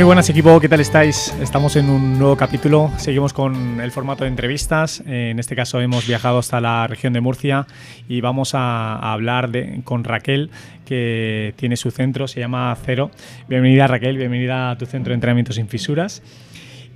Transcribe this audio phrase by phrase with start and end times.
[0.00, 1.36] Muy buenas equipo, ¿qué tal estáis?
[1.42, 6.06] Estamos en un nuevo capítulo, seguimos con el formato de entrevistas, en este caso hemos
[6.06, 7.66] viajado hasta la región de Murcia
[8.08, 9.50] y vamos a, hablar
[9.84, 10.48] con Raquel,
[10.86, 13.10] que tiene su centro, se llama Cero.
[13.46, 16.22] Bienvenida Raquel, bienvenida a tu centro de entrenamiento sin fisuras.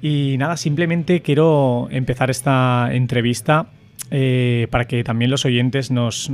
[0.00, 3.66] Y nada, simplemente quiero empezar esta entrevista
[4.10, 6.30] eh, para que también los oyentes nos,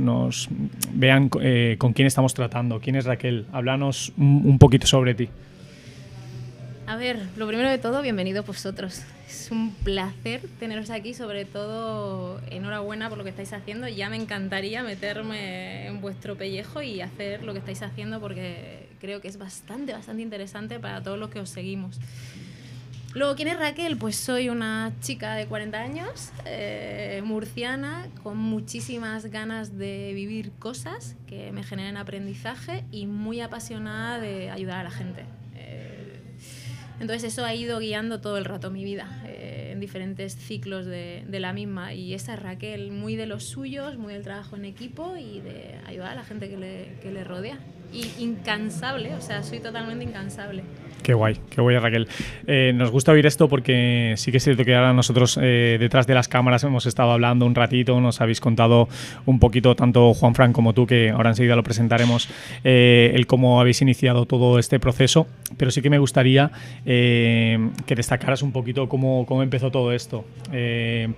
[0.93, 2.79] vean eh, con quién estamos tratando.
[2.79, 3.47] ¿Quién es Raquel?
[3.51, 5.27] Háblanos un poquito sobre ti.
[6.91, 9.03] A ver, lo primero de todo, bienvenidos vosotros.
[9.25, 13.87] Es un placer teneros aquí, sobre todo enhorabuena por lo que estáis haciendo.
[13.87, 19.21] Ya me encantaría meterme en vuestro pellejo y hacer lo que estáis haciendo porque creo
[19.21, 21.97] que es bastante, bastante interesante para todos los que os seguimos.
[23.13, 23.95] Luego, ¿quién es Raquel?
[23.95, 31.15] Pues soy una chica de 40 años, eh, murciana, con muchísimas ganas de vivir cosas
[31.25, 35.23] que me generen aprendizaje y muy apasionada de ayudar a la gente.
[37.01, 41.25] Entonces eso ha ido guiando todo el rato mi vida, eh, en diferentes ciclos de,
[41.27, 41.95] la misma.
[41.95, 46.11] Y esa Raquel, muy de los suyos, muy del trabajo en equipo y de ayudar
[46.11, 47.57] a la gente que le, que le rodea.
[47.91, 50.63] Y incansable, o sea, soy totalmente incansable.
[51.03, 52.07] Qué guay, qué guay Raquel.
[52.45, 56.05] Eh, nos gusta oír esto porque sí que es cierto que ahora nosotros eh, detrás
[56.05, 58.87] de las cámaras hemos estado hablando un ratito, nos habéis contado
[59.25, 62.29] un poquito, tanto Juan Fran como tú, que ahora enseguida lo presentaremos,
[62.63, 65.27] eh, el cómo habéis iniciado todo este proceso,
[65.57, 66.51] pero sí que me gustaría
[66.85, 70.25] que destacaras un poquito cómo, cómo empezó todo esto,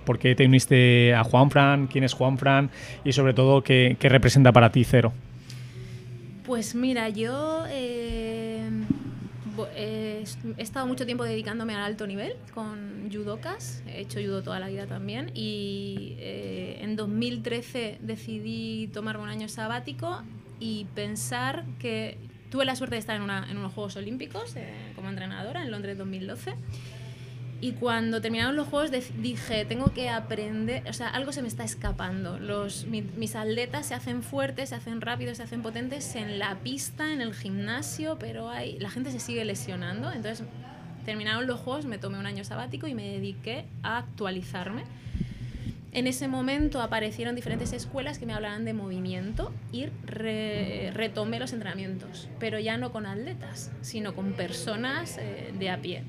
[0.04, 2.70] por qué te uniste a Juan Fran, quién es Juan Fran
[3.04, 5.12] y sobre todo qué, qué representa para ti Cero.
[6.46, 7.64] Pues mira, yo
[9.76, 10.24] he
[10.58, 14.86] estado mucho tiempo dedicándome al alto nivel con judocas, he hecho judo toda la vida
[14.86, 20.22] también y eh, en 2013 decidí tomarme un año sabático
[20.60, 22.18] y pensar que
[22.50, 26.54] tuve la suerte de estar en, unos Juegos Olímpicos eh, como entrenadora en Londres 2012
[27.64, 31.64] y cuando terminaron los juegos dije, tengo que aprender, o sea, algo se me está
[31.64, 32.38] escapando.
[32.38, 37.10] Los, mis atletas se hacen fuertes, se hacen rápidos, se hacen potentes en la pista,
[37.10, 40.12] en el gimnasio, pero hay, la gente se sigue lesionando.
[40.12, 40.46] Entonces,
[41.06, 44.82] terminaron los juegos, me tomé un año sabático y me dediqué a actualizarme.
[45.92, 52.28] En ese momento aparecieron diferentes escuelas que me hablaban de movimiento y retomé los entrenamientos,
[52.38, 56.02] pero ya no con atletas, sino con personas eh, de a pie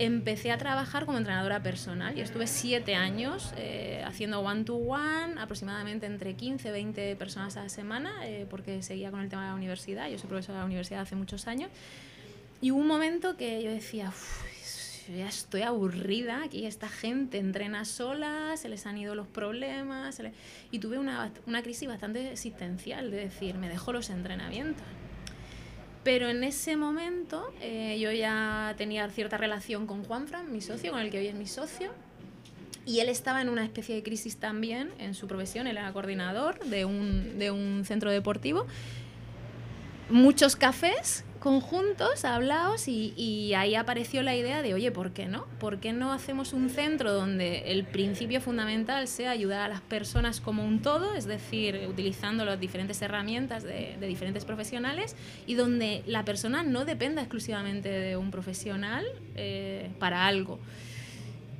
[0.00, 6.34] empecé a trabajar como entrenadora personal y estuve siete años eh, haciendo one-to-one, aproximadamente entre
[6.34, 9.54] 15 y 20 personas a la semana, eh, porque seguía con el tema de la
[9.54, 11.70] universidad, yo soy profesora de la universidad hace muchos años,
[12.62, 14.10] y hubo un momento que yo decía,
[15.14, 20.22] ya estoy aburrida, aquí esta gente entrena sola, se les han ido los problemas,
[20.70, 24.86] y tuve una, una crisis bastante existencial de decir, me dejo los entrenamientos.
[26.02, 31.00] Pero en ese momento eh, yo ya tenía cierta relación con Juanfran, mi socio, con
[31.00, 31.90] el que hoy es mi socio,
[32.86, 36.58] y él estaba en una especie de crisis también en su profesión, él era coordinador
[36.64, 38.66] de un, de un centro deportivo.
[40.08, 45.46] Muchos cafés conjuntos, hablados, y, ahí apareció la idea de, oye, ¿por qué no?
[45.58, 50.40] ¿Por qué no hacemos un centro donde el principio fundamental sea ayudar a las personas
[50.40, 56.02] como un todo, es decir, utilizando las diferentes herramientas de, de diferentes profesionales, y donde
[56.06, 60.60] la persona no dependa exclusivamente de un profesional eh, para algo?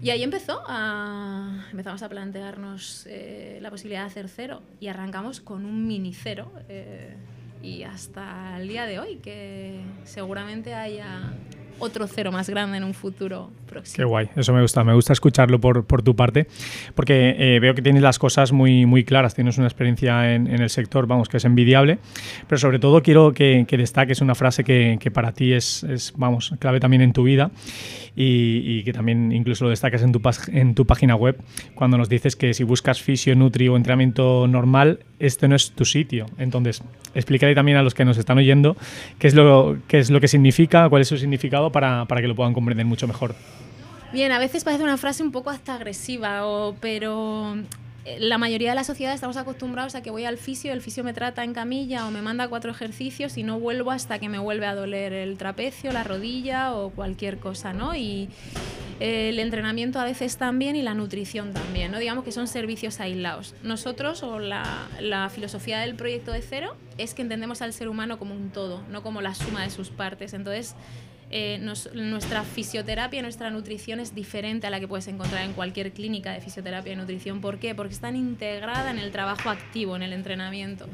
[0.03, 5.41] Y ahí empezó a, empezamos a plantearnos eh, la posibilidad de hacer cero y arrancamos
[5.41, 6.51] con un mini cero.
[6.71, 7.15] Eh,
[7.63, 11.33] y hasta el día de hoy, que seguramente haya
[11.81, 13.97] otro cero más grande en un futuro próximo.
[13.97, 16.47] Qué guay, eso me gusta, me gusta escucharlo por, por tu parte,
[16.95, 20.63] porque eh, veo que tienes las cosas muy, muy claras, tienes una experiencia en, en,
[20.63, 21.99] el sector, vamos, que es envidiable,
[22.47, 26.13] pero sobre todo quiero que, que destaques una frase que, que para ti es, es,
[26.17, 27.51] vamos, clave también en tu vida
[28.17, 30.21] y, que también incluso lo destacas en tu,
[30.53, 31.39] en tu página web
[31.75, 35.85] cuando nos dices que si buscas fisio, nutri o entrenamiento normal, este no es tu
[35.85, 36.27] sitio.
[36.39, 36.83] Entonces,
[37.15, 38.77] explícale también a los que nos están oyendo
[39.19, 42.29] qué es lo, qué es lo que significa, cuál es su significado para, para que
[42.29, 43.35] lo puedan comprender mucho mejor.
[44.13, 46.43] Bien, a veces parece una frase un poco hasta agresiva,
[46.81, 47.57] pero
[48.19, 51.13] la mayoría de la sociedad estamos acostumbrados a que voy al fisio, el fisio me
[51.13, 54.67] trata en camilla o me manda cuatro ejercicios y no vuelvo hasta que me vuelve
[54.67, 57.95] a doler el trapecio, la rodilla o cualquier cosa, ¿no?
[57.95, 58.29] Y
[59.01, 61.99] el entrenamiento a veces también y la nutrición también, ¿no?
[61.99, 63.55] Digamos que son servicios aislados.
[63.63, 68.19] Nosotros o la, la filosofía del proyecto de cero es que entendemos al ser humano
[68.19, 70.35] como un todo, no como la suma de sus partes.
[70.35, 70.75] Entonces,
[71.33, 76.33] eh, nuestra fisioterapia, nuestra nutrición es diferente a la que puedes encontrar en cualquier clínica
[76.33, 77.41] de fisioterapia y nutrición.
[77.41, 77.75] ¿Por qué?
[77.75, 80.89] Porque están integrada en el trabajo activo, en el entrenamiento.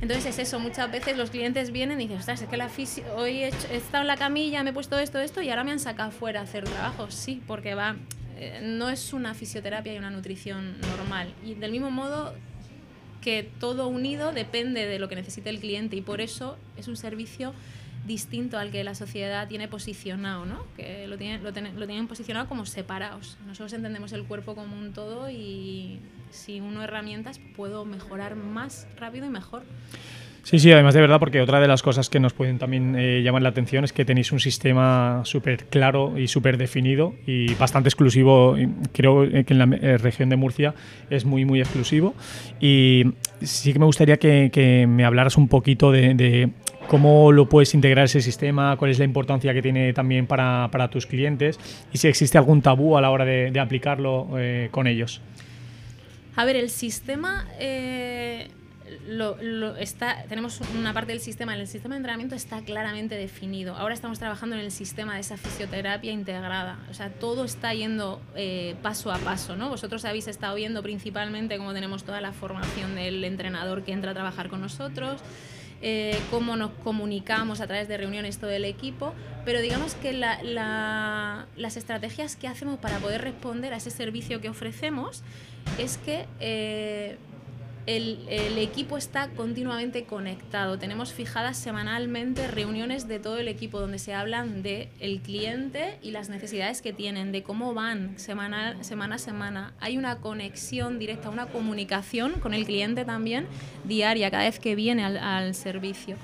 [0.00, 2.68] Entonces es eso, muchas veces los clientes vienen y dicen, ostras, es que la
[3.16, 5.78] hoy he, estado en la camilla, me he puesto esto, esto y ahora me han
[5.78, 7.08] sacado fuera a hacer trabajo.
[7.12, 7.94] Sí, porque va,
[8.36, 11.32] eh, no es una fisioterapia y una nutrición normal.
[11.46, 12.34] Y del mismo modo
[13.20, 16.96] que todo unido depende de lo que necesite el cliente y por eso es un
[16.96, 17.54] servicio
[18.06, 20.64] distinto al que la sociedad tiene posicionado, ¿no?
[20.76, 23.38] que lo, tiene, lo, lo tienen posicionado como separados.
[23.46, 26.00] Nosotros entendemos el cuerpo como un todo y
[26.30, 29.62] si uno herramientas puedo mejorar más rápido y mejor.
[30.44, 33.22] Sí, sí, además de verdad, porque otra de las cosas que nos pueden también eh,
[33.22, 37.88] llamar la atención es que tenéis un sistema súper claro y súper definido y bastante
[37.88, 38.56] exclusivo.
[38.92, 40.74] Creo que en la eh, región de Murcia
[41.10, 42.14] es muy, muy exclusivo.
[42.60, 43.04] Y
[43.40, 46.50] sí que me gustaría que, me hablaras un poquito de,
[46.92, 51.06] cómo lo puedes integrar ese sistema, cuál es la importancia que tiene también para, tus
[51.06, 51.58] clientes
[51.90, 55.22] y si existe algún tabú a la hora de, aplicarlo eh, con ellos.
[56.36, 57.46] A ver, el sistema
[59.08, 63.74] lo, está, tenemos una parte del sistema, el sistema de entrenamiento está claramente definido.
[63.74, 66.78] Ahora estamos trabajando en el sistema de esa fisioterapia integrada.
[66.90, 69.70] O sea, todo está yendo eh, paso a paso, ¿no?
[69.70, 74.14] Vosotros habéis estado viendo principalmente cómo tenemos toda la formación del entrenador que entra a
[74.14, 75.22] trabajar con nosotros.
[75.84, 79.14] Eh, cómo nos comunicamos a través de reuniones todo el equipo,
[79.44, 85.24] pero digamos que las estrategias que hacemos para poder responder a ese servicio que ofrecemos
[85.78, 87.16] es que eh,
[87.86, 90.78] el, equipo está continuamente conectado.
[90.78, 96.12] Tenemos fijadas semanalmente reuniones de todo el equipo donde se hablan de el cliente y
[96.12, 99.74] las necesidades que tienen, de cómo van semana, semana a semana.
[99.80, 103.46] Hay una conexión directa, una comunicación con el cliente también
[103.84, 106.16] diaria cada vez que viene al servicio.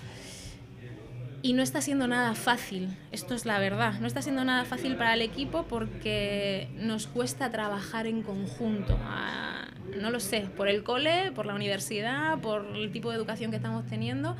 [1.40, 4.96] Y no está siendo nada fácil, esto es la verdad, no está siendo nada fácil
[4.96, 8.98] para el equipo porque nos cuesta trabajar en conjunto.
[9.02, 9.57] Ah,
[10.00, 13.56] no lo sé, por el cole, por la universidad, por el tipo de educación que
[13.56, 14.36] estamos teniendo.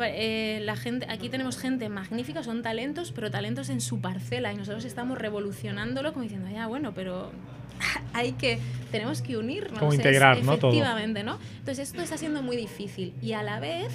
[0.00, 4.56] Eh, la gente, aquí tenemos gente magnífica, son talentos, pero talentos en su parcela y
[4.56, 7.30] nosotros estamos revolucionándolo como diciendo, ya bueno, pero
[8.12, 8.58] hay que,
[8.90, 9.78] tenemos que unirnos.
[9.78, 10.54] Como integrar, ¿no?
[10.54, 11.38] Efectivamente, ¿no?
[11.58, 13.92] Entonces esto está siendo muy difícil y a la vez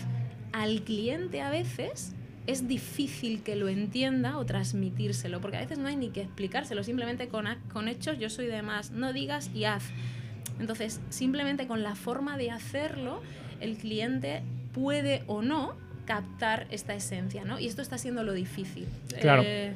[0.54, 2.14] al cliente a veces
[2.48, 6.84] es difícil que lo entienda o transmitírselo, porque a veces no hay ni que explicárselo,
[6.84, 9.84] simplemente con, con hechos yo soy de más, no digas y haz.
[10.60, 13.22] Entonces, simplemente con la forma de hacerlo,
[13.60, 14.42] el cliente
[14.74, 15.76] puede o no
[16.06, 17.60] captar esta esencia, ¿no?
[17.60, 18.88] Y esto está siendo lo difícil.
[19.20, 19.44] Claro.
[19.46, 19.74] Eh,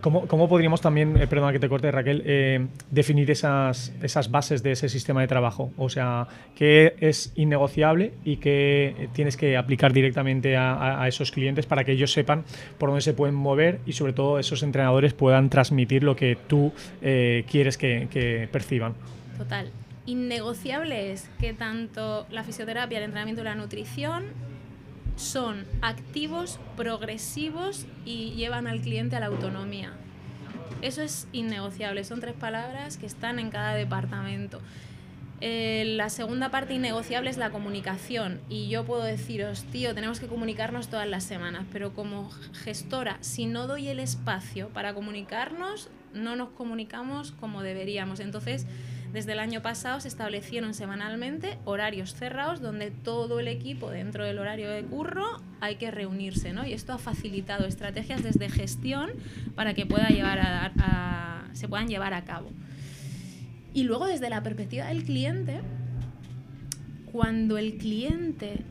[0.00, 4.72] ¿Cómo, podríamos también, eh, perdona que te corte Raquel, eh, definir esas, esas bases de
[4.72, 5.72] ese sistema de trabajo?
[5.78, 11.84] O sea, ¿qué es innegociable y qué tienes que aplicar directamente a, esos clientes para
[11.84, 12.44] que ellos sepan
[12.76, 16.72] por dónde se pueden mover y sobre todo esos entrenadores puedan transmitir lo que tú
[17.00, 18.92] eh, quieres que, que perciban?
[19.38, 19.70] Total.
[20.06, 24.24] Innegociable es que tanto la fisioterapia, el entrenamiento y la nutrición
[25.16, 29.92] son activos, progresivos y llevan al cliente a la autonomía.
[30.82, 34.60] Eso es innegociable, son tres palabras que están en cada departamento.
[35.40, 40.26] Eh, la segunda parte innegociable es la comunicación y yo puedo deciros, tío, tenemos que
[40.26, 42.30] comunicarnos todas las semanas, pero como
[42.62, 48.20] gestora, si no doy el espacio para comunicarnos, no nos comunicamos como deberíamos.
[48.20, 48.66] Entonces,
[49.14, 54.40] desde el año pasado se establecieron semanalmente horarios cerrados donde todo el equipo dentro del
[54.40, 56.66] horario de curro hay que reunirse, ¿no?
[56.66, 59.12] Y esto ha facilitado estrategias desde gestión
[59.54, 62.50] para que pueda llevar a, se puedan llevar a cabo.
[63.72, 65.60] Y luego desde la perspectiva del cliente,
[67.12, 68.64] cuando el cliente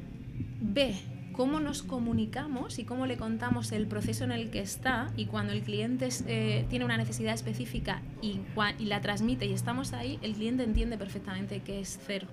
[0.60, 0.96] ve
[1.34, 5.52] cómo nos comunicamos y cómo le contamos el proceso en el que está y cuando
[5.52, 8.40] el cliente eh, tiene una necesidad específica y,
[8.80, 12.28] y, la transmite y estamos ahí, el cliente entiende perfectamente que es cero.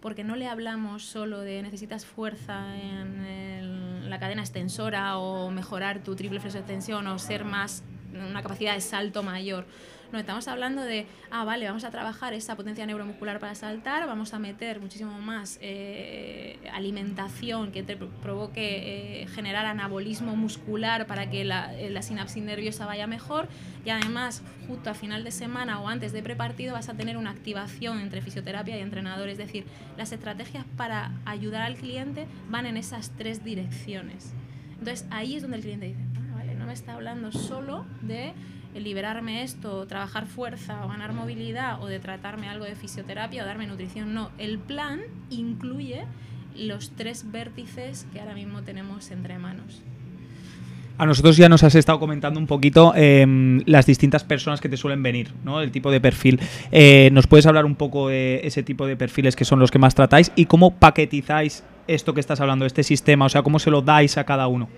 [0.00, 6.16] Porque no le hablamos solo de necesitas fuerza en la cadena extensora o mejorar tu
[6.16, 7.82] triple flexo extensión o ser más,
[8.14, 9.66] una capacidad de salto mayor
[10.12, 14.34] no, estamos hablando de, ah, vale, vamos a trabajar esa potencia neuromuscular para saltar, vamos
[14.34, 21.44] a meter muchísimo más eh, alimentación que te provoque eh, generar anabolismo muscular para que
[21.44, 23.48] la, eh, la, sinapsis nerviosa vaya mejor
[23.84, 27.30] y además justo a final de semana o antes de prepartido vas a tener una
[27.30, 29.64] activación entre fisioterapia y entrenador, es decir,
[29.96, 34.32] las estrategias para ayudar al cliente van en esas tres direcciones.
[34.72, 38.32] Entonces ahí es donde el cliente dice, ah, vale, no me está hablando solo de
[38.74, 43.66] liberarme esto, trabajar fuerza o ganar movilidad o de tratarme algo de fisioterapia o darme
[43.66, 44.14] nutrición.
[44.14, 45.00] No, el plan
[45.30, 46.04] incluye
[46.56, 49.82] los tres vértices que ahora mismo tenemos entre manos.
[50.98, 54.76] A nosotros ya nos has estado comentando un poquito em, las distintas personas que te
[54.76, 55.62] suelen venir, ¿no?
[55.62, 56.38] El tipo de perfil.
[56.72, 59.78] Eh, ¿Nos puedes hablar un poco de ese tipo de perfiles que son los que
[59.78, 63.24] más tratáis y cómo paquetizáis esto que estás hablando, este sistema?
[63.24, 64.68] O sea, ¿cómo se lo dais a cada uno?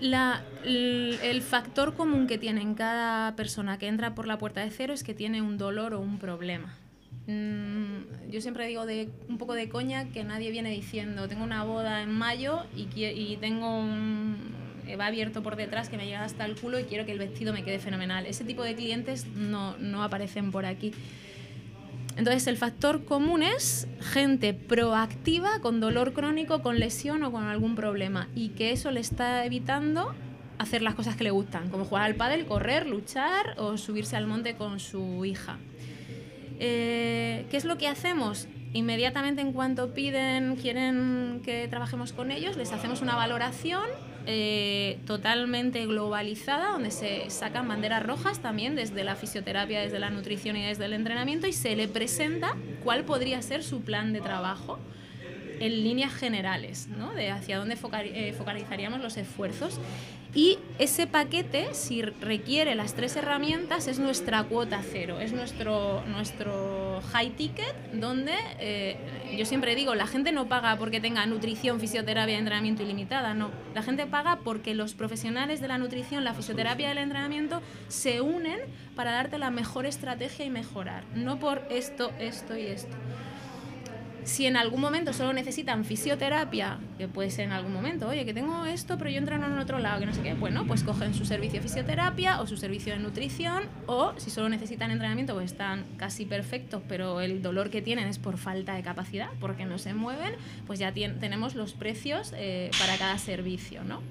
[0.00, 4.94] El, factor común que tiene en cada persona que entra por la puerta de cero
[4.94, 6.76] es que tiene un dolor o un problema.
[7.26, 11.64] Mm, yo siempre digo de un poco de coña que nadie viene diciendo tengo una
[11.64, 14.54] boda en mayo y, y tengo un
[14.94, 17.52] va abierto por detrás que me llega hasta el culo y quiero que el vestido
[17.52, 18.26] me quede fenomenal.
[18.26, 20.92] Ese tipo de clientes no, no aparecen por aquí.
[22.16, 27.74] Entonces el factor común es gente proactiva con dolor crónico, con lesión o con algún
[27.74, 30.14] problema y que eso le está evitando
[30.58, 34.26] hacer las cosas que le gustan, como jugar al pádel, correr, luchar o subirse al
[34.26, 35.58] monte con su hija.
[36.58, 38.48] Eh, ¿Qué es lo que hacemos?
[38.72, 43.84] Inmediatamente en cuanto piden, quieren que trabajemos con ellos, les hacemos una valoración
[44.26, 50.56] eh, totalmente globalizada, donde se sacan banderas rojas también desde la fisioterapia, desde la nutrición
[50.56, 54.78] y desde el entrenamiento, y se le presenta cuál podría ser su plan de trabajo
[55.60, 57.12] en líneas generales, ¿no?
[57.12, 59.78] de hacia dónde eh, focalizaríamos los esfuerzos.
[60.34, 66.85] Y ese paquete, si requiere las tres herramientas, es nuestra cuota cero, es nuestro, nuestro
[67.00, 68.96] high ticket, donde eh,
[69.36, 73.50] yo siempre digo, la gente no paga porque tenga nutrición, fisioterapia, entrenamiento ilimitada, no.
[73.74, 78.20] La gente paga porque los profesionales de la nutrición, la fisioterapia y el entrenamiento se
[78.20, 78.58] unen
[78.94, 82.96] para darte la mejor estrategia y mejorar, no por esto, esto y esto.
[84.26, 88.34] Si en algún momento solo necesitan fisioterapia, que puede ser en algún momento, oye, que
[88.34, 91.14] tengo esto, pero yo entreno en otro lado, que no sé qué, bueno, pues cogen
[91.14, 95.52] su servicio de fisioterapia o su servicio de nutrición, o si solo necesitan entrenamiento, pues
[95.52, 99.78] están casi perfectos, pero el dolor que tienen es por falta de capacidad, porque no
[99.78, 100.34] se mueven,
[100.66, 104.02] pues ya tenemos los precios eh, para cada servicio, ¿no?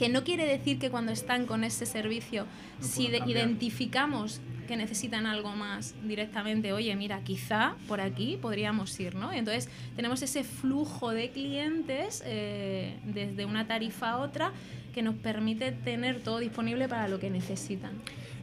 [0.00, 2.46] Que no quiere decir que cuando están con ese servicio,
[2.80, 9.30] si identificamos que necesitan algo más directamente, oye, mira, quizá por aquí podríamos ir, ¿no?
[9.30, 14.52] Entonces tenemos ese flujo de clientes eh, desde una tarifa a otra
[14.94, 17.92] que nos permite tener todo disponible para lo que necesitan.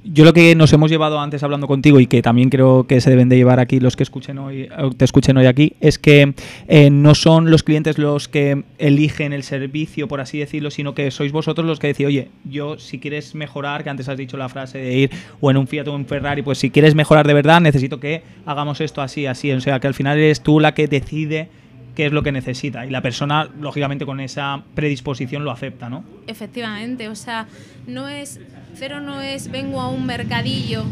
[0.09, 3.09] Yo lo que nos hemos llevado antes hablando contigo y que también creo que se
[3.09, 6.33] deben de llevar aquí los que escuchen hoy, te escuchen hoy aquí, es que
[6.69, 11.11] eh, no son los clientes los que eligen el servicio, por así decirlo, sino que
[11.11, 14.47] sois vosotros los que decís, oye, yo si quieres mejorar, que antes has dicho la
[14.47, 15.11] frase de ir
[15.41, 17.99] o en un Fiat o en un Ferrari, pues si quieres mejorar de verdad, necesito
[17.99, 19.51] que hagamos esto así, así.
[19.51, 21.49] O sea, que al final eres tú la que decide
[21.97, 22.85] qué es lo que necesita.
[22.85, 26.03] Y la persona, lógicamente, con esa predisposición lo acepta, ¿no?
[26.27, 27.47] Efectivamente, o sea,
[27.87, 28.39] no es,
[28.77, 30.85] cero no es vengo a un mercadillo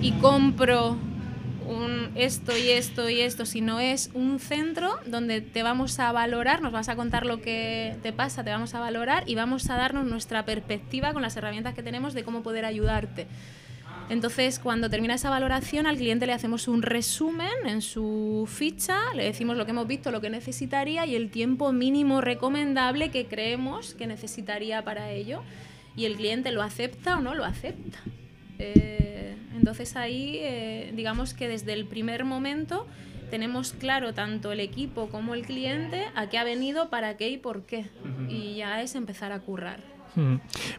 [0.00, 0.96] y compro
[2.14, 6.72] esto y esto y esto, sino es un centro donde te vamos a valorar, nos
[6.72, 10.06] vas a contar lo que te pasa, te vamos a valorar y vamos a darnos
[10.06, 13.26] nuestra perspectiva con las herramientas que tenemos de cómo poder ayudarte.
[14.08, 19.24] Entonces, cuando termina esa valoración, al cliente le hacemos un resumen en su ficha, le
[19.24, 23.94] decimos lo que hemos visto, lo que necesitaría y el tiempo mínimo recomendable que creemos
[23.94, 25.42] que necesitaría para ello.
[25.96, 27.98] Y el cliente lo acepta o no lo acepta.
[28.58, 32.86] Eh, entonces ahí, eh, digamos que desde el primer momento
[33.30, 37.38] tenemos claro tanto el equipo como el cliente a qué ha venido, para qué y
[37.38, 37.86] por qué.
[38.28, 39.80] Y ya es empezar a currar.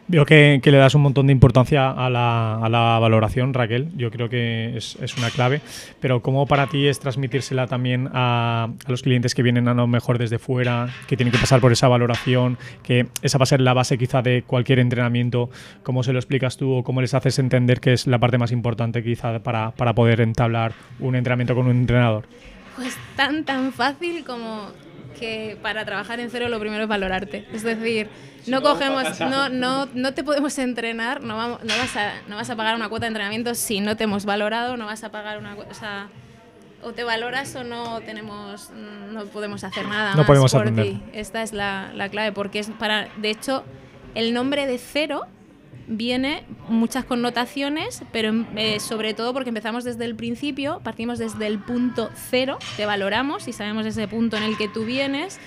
[0.08, 3.90] Veo que, le das un montón de importancia a la, valoración, Raquel.
[3.96, 5.60] Yo creo que es, una clave.
[6.00, 10.18] Pero ¿cómo para ti es transmitírsela también a, los clientes que vienen a lo mejor
[10.18, 13.74] desde fuera, que tienen que pasar por esa valoración, que esa va a ser la
[13.74, 15.50] base quizá de cualquier entrenamiento?
[15.82, 18.52] ¿Cómo se lo explicas tú o cómo les haces entender que es la parte más
[18.52, 22.24] importante quizá para, para poder entablar un entrenamiento con un entrenador?
[22.76, 24.68] Pues tan, tan fácil como
[25.18, 27.46] que para trabajar en cero lo primero es valorarte.
[27.52, 28.08] Es decir,
[28.46, 32.50] no cogemos, no, no, no te podemos entrenar, no, vamos, no, vas a, no vas
[32.50, 35.38] a pagar una cuota de entrenamiento si no te hemos valorado, no vas a pagar
[35.38, 36.08] una o sea,
[36.82, 38.70] o te valoras o no tenemos,
[39.12, 41.00] no podemos hacer nada no más podemos por ti.
[41.12, 43.64] Esta es la, la clave, porque es para, de hecho,
[44.14, 45.22] el nombre de cero
[45.86, 51.58] viene muchas connotaciones, pero eh, sobre todo porque empezamos desde el principio, partimos desde el
[51.58, 55.38] punto cero, te valoramos y sabemos ese punto en el que tú vienes.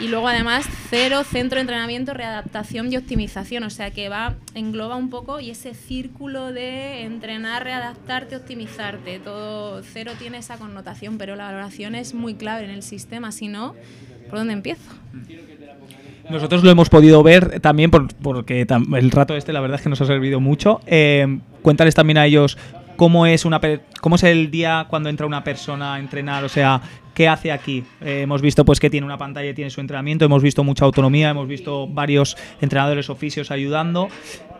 [0.00, 4.96] Y luego además cero centro de entrenamiento, readaptación y optimización, o sea que va, engloba
[4.96, 11.36] un poco y ese círculo de entrenar, readaptarte, optimizarte, todo cero tiene esa connotación, pero
[11.36, 13.74] la valoración es muy clave en el sistema, si no,
[14.30, 14.90] ¿por dónde empiezo?
[16.30, 20.00] Nosotros lo hemos podido ver también porque el rato este la verdad es que nos
[20.00, 20.80] ha servido mucho.
[20.86, 22.56] Eh, cuéntales también a ellos
[22.96, 23.60] cómo es una
[24.00, 26.80] cómo es el día cuando entra una persona a entrenar, o sea,
[27.14, 27.84] qué hace aquí.
[28.00, 30.84] Eh, hemos visto pues que tiene una pantalla y tiene su entrenamiento, hemos visto mucha
[30.84, 34.08] autonomía, hemos visto varios entrenadores oficios ayudando.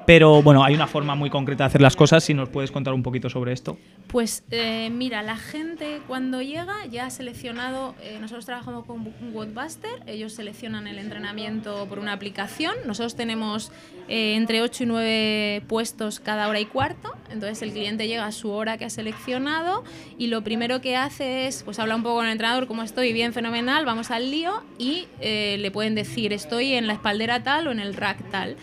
[0.06, 2.24] Pero bueno, hay una forma muy concreta de hacer las cosas.
[2.24, 3.78] Si nos puedes contar un poquito sobre esto.
[4.08, 7.94] Pues eh, mira, la gente cuando llega ya ha seleccionado.
[8.02, 10.02] Eh, nosotros trabajamos con Woodbuster.
[10.06, 12.74] Ellos seleccionan el entrenamiento por una aplicación.
[12.84, 13.70] Nosotros tenemos
[14.08, 17.14] eh, entre 8 y 9 puestos cada hora y cuarto.
[17.30, 19.84] Entonces el cliente llega a su hora que ha seleccionado
[20.18, 23.12] y lo primero que hace es, pues habla un poco con el entrenador, como estoy
[23.12, 27.72] bien, fenomenal, vamos al lío y le pueden decir, estoy en la espaldera tal o
[27.72, 28.56] en el rack tal.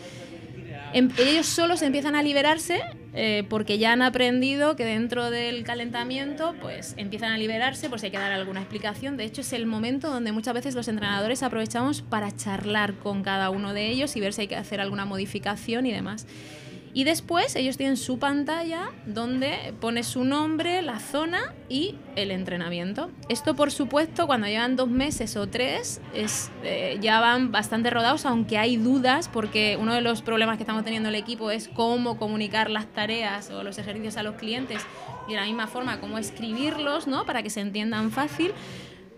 [0.93, 2.81] Em, ellos solos empiezan a liberarse
[3.13, 8.07] eh, porque ya han aprendido que dentro del calentamiento pues empiezan a liberarse por si
[8.07, 9.17] hay que dar alguna explicación.
[9.17, 13.49] De hecho es el momento donde muchas veces los entrenadores aprovechamos para charlar con cada
[13.49, 16.25] uno de ellos y ver si hay que hacer alguna modificación y demás.
[16.93, 23.11] Y después ellos tienen su pantalla donde pone su nombre, la zona y el entrenamiento.
[23.29, 28.25] Esto, por supuesto, cuando llevan dos meses o tres, es, eh, ya van bastante rodados,
[28.25, 32.17] aunque hay dudas, porque uno de los problemas que estamos teniendo el equipo es cómo
[32.17, 34.81] comunicar las tareas o los ejercicios a los clientes
[35.27, 37.25] y de la misma forma cómo escribirlos, ¿no?
[37.25, 38.51] Para que se entiendan fácil.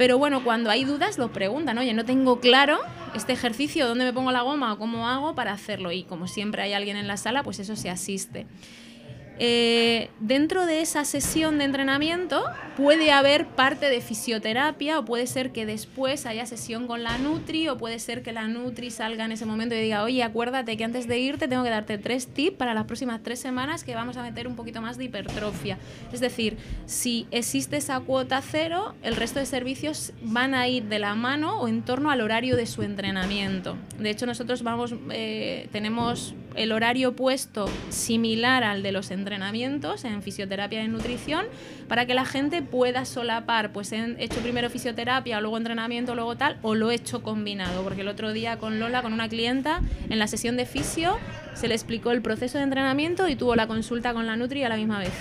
[0.02, 2.80] Pero bueno, cuando hay dudas lo preguntan, oye, no tengo claro
[3.14, 5.92] este ejercicio, dónde me pongo la goma o cómo hago para hacerlo.
[5.92, 8.48] Y como siempre hay alguien en la sala, pues eso se asiste.
[9.40, 12.44] Eh, dentro de esa sesión de entrenamiento
[12.78, 17.68] puede haber parte de fisioterapia o puede ser que después haya sesión con la Nutri
[17.68, 20.84] o puede ser que la Nutri salga en ese momento y diga, oye, acuérdate que
[20.84, 24.18] antes de irte tengo que darte tres tips para las próximas tres semanas que vamos
[24.18, 25.78] a meter un poquito más de hipertrofia.
[26.14, 31.00] Es decir, si existe esa cuota cero, el resto de servicios van a ir de
[31.00, 33.76] la mano o en torno al horario de su entrenamiento.
[33.98, 40.22] De hecho, nosotros vamos, eh, tenemos el horario puesto similar al de los entrenamientos en
[40.22, 41.46] fisioterapia y nutrición
[41.88, 46.58] para que la gente pueda solapar, pues he hecho primero fisioterapia, luego entrenamiento, luego tal,
[46.62, 50.20] o lo he hecho combinado, porque el otro día con Lola, con una clienta, en
[50.20, 51.18] la sesión de fisio,
[51.54, 54.70] se le explicó el proceso de entrenamiento y tuvo la consulta con la Nutri a
[54.70, 55.14] la misma vez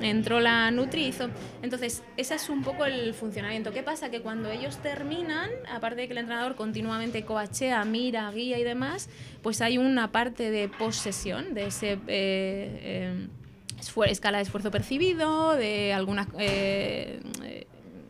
[0.00, 1.28] entró la Nutri hizo.
[1.62, 3.72] Entonces, ese es un poco el funcionamiento.
[3.72, 4.10] ¿Qué pasa?
[4.10, 9.08] Que cuando ellos terminan, aparte de que el entrenador continuamente coachea, mira, guía y demás,
[9.42, 11.92] pues hay una parte de post-sesión, de ese.
[11.92, 13.28] Eh, eh,
[14.08, 17.20] escala de esfuerzo percibido, de algunas eh,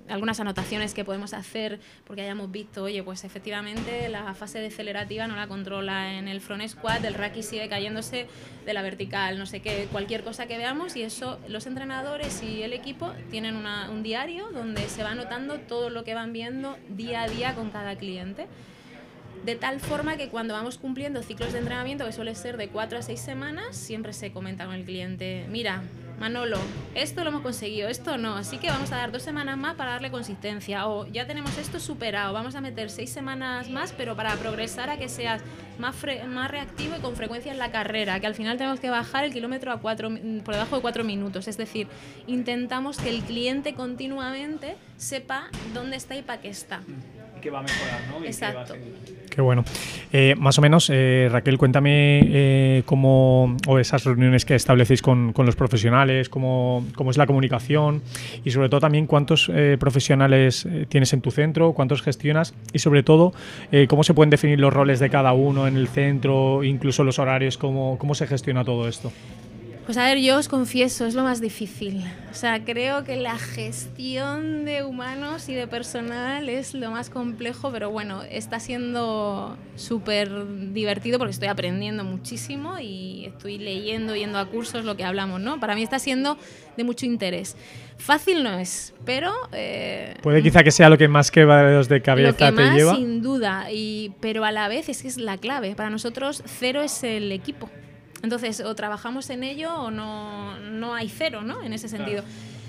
[0.08, 5.36] algunas anotaciones que podemos hacer porque hayamos visto, oye, pues efectivamente la fase decelerativa no
[5.36, 8.26] la controla en el front squat, el raki sigue cayéndose
[8.64, 12.62] de la vertical, no sé qué, cualquier cosa que veamos y eso los entrenadores y
[12.62, 17.22] el equipo tienen un diario donde se va anotando todo lo que van viendo día
[17.22, 18.46] a día con cada cliente.
[19.44, 22.98] De tal forma que cuando vamos cumpliendo ciclos de entrenamiento, que suele ser de 4
[22.98, 25.84] a 6 semanas, siempre se comenta con el cliente, mira,
[26.18, 26.58] Manolo,
[26.94, 29.92] esto lo hemos conseguido, esto no, así que vamos a dar dos semanas más para
[29.92, 30.88] darle consistencia.
[30.88, 34.96] O ya tenemos esto superado, vamos a meter seis semanas más, pero para progresar a
[34.96, 35.42] que seas
[35.78, 35.94] más,
[36.28, 39.32] más reactivo y con frecuencia en la carrera, que al final tenemos que bajar el
[39.32, 40.08] kilómetro a cuatro,
[40.44, 41.48] por debajo de cuatro minutos.
[41.48, 41.86] Es decir,
[42.26, 46.80] intentamos que el cliente continuamente sepa dónde está y para qué está.
[47.42, 48.24] que va a mejorar, ¿no?
[48.24, 48.74] Exacto.
[49.36, 49.66] Qué bueno.
[50.14, 55.34] Eh, más o menos, eh, Raquel, cuéntame eh, cómo, o esas reuniones que establecéis con,
[55.34, 58.00] con los profesionales, cómo, cómo, es la comunicación
[58.46, 63.34] y sobre todo también cuántos profesionales tienes en tu centro, cuántos gestionas y sobre todo
[63.88, 67.58] cómo se pueden definir los roles de cada uno en el centro, incluso los horarios,
[67.58, 69.12] cómo, cómo se gestiona todo esto.
[69.86, 72.04] Pues a ver, yo os confieso, es lo más difícil.
[72.32, 77.70] O sea, creo que la gestión de humanos y de personal es lo más complejo,
[77.70, 80.28] pero bueno, está siendo súper
[80.72, 85.60] divertido porque estoy aprendiendo muchísimo y estoy leyendo, yendo a cursos, lo que hablamos, ¿no?
[85.60, 86.36] Para mí está siendo
[86.76, 87.56] de mucho interés.
[87.96, 89.32] Fácil no es, pero...
[89.52, 92.96] Eh, Puede quizá que sea lo que más quebraderos de cabeza lo que te lleva.
[92.96, 95.76] Sin duda, y, pero a la vez es que es la clave.
[95.76, 97.70] Para nosotros cero es el equipo.
[98.26, 101.62] Entonces, o trabajamos en ello o no, no hay cero, ¿no?
[101.62, 102.24] En ese sentido.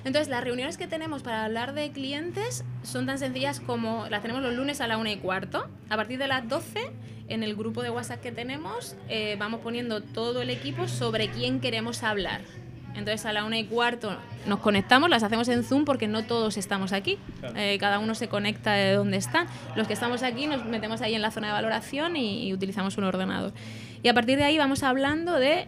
[0.05, 4.43] Entonces, las reuniones que tenemos para hablar de clientes son tan sencillas como las tenemos
[4.43, 5.67] los lunes a la una y cuarto.
[5.89, 6.91] A partir de las 12,
[7.27, 11.59] en el grupo de WhatsApp que tenemos, eh, vamos poniendo todo el equipo sobre quién
[11.59, 12.41] queremos hablar.
[12.89, 14.15] Entonces a la una y cuarto
[14.45, 17.17] nos conectamos, las hacemos en Zoom porque no todos estamos aquí.
[17.55, 19.47] Eh, cada uno se conecta de donde están.
[19.75, 23.05] Los que estamos aquí nos metemos ahí en la zona de valoración y utilizamos un
[23.05, 23.53] ordenador.
[24.03, 25.67] Y a partir de ahí vamos hablando de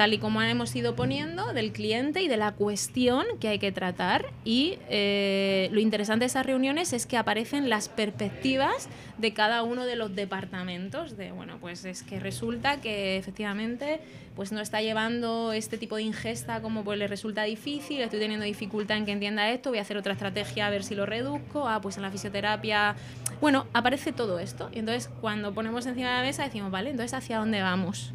[0.00, 3.70] tal y como hemos ido poniendo, del cliente y de la cuestión que hay que
[3.70, 4.24] tratar.
[4.46, 9.84] Y eh, lo interesante de esas reuniones es que aparecen las perspectivas de cada uno
[9.84, 11.18] de los departamentos.
[11.18, 14.00] De, bueno, pues es que resulta que efectivamente
[14.34, 18.46] pues no está llevando este tipo de ingesta como pues le resulta difícil, estoy teniendo
[18.46, 21.68] dificultad en que entienda esto, voy a hacer otra estrategia a ver si lo reduzco,
[21.68, 22.96] ah, pues en la fisioterapia,
[23.42, 24.70] bueno, aparece todo esto.
[24.72, 28.14] Y entonces cuando ponemos encima de la mesa decimos, vale, entonces hacia dónde vamos.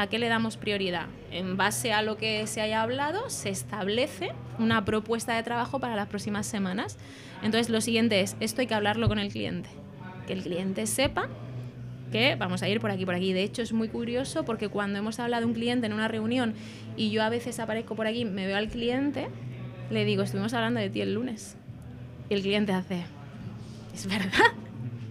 [0.00, 1.08] ¿A qué le damos prioridad?
[1.30, 5.94] En base a lo que se haya hablado, se establece una propuesta de trabajo para
[5.94, 6.96] las próximas semanas.
[7.42, 9.68] Entonces, lo siguiente es, esto hay que hablarlo con el cliente.
[10.26, 11.28] Que el cliente sepa
[12.10, 13.34] que vamos a ir por aquí, por aquí.
[13.34, 16.54] De hecho, es muy curioso porque cuando hemos hablado de un cliente en una reunión
[16.96, 19.28] y yo a veces aparezco por aquí, me veo al cliente,
[19.90, 21.56] le digo, estuvimos hablando de ti el lunes.
[22.30, 23.04] Y el cliente hace,
[23.92, 24.54] es verdad.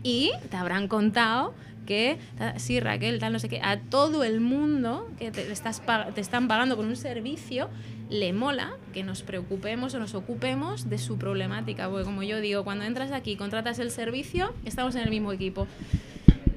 [0.01, 1.53] Y te habrán contado
[1.89, 2.19] que,
[2.57, 5.81] sí, Raquel, tal, no sé qué, a todo el mundo que te, estás,
[6.13, 7.67] te están pagando por un servicio,
[8.11, 11.89] le mola que nos preocupemos o nos ocupemos de su problemática.
[11.89, 15.33] Porque como yo digo, cuando entras aquí y contratas el servicio, estamos en el mismo
[15.33, 15.65] equipo.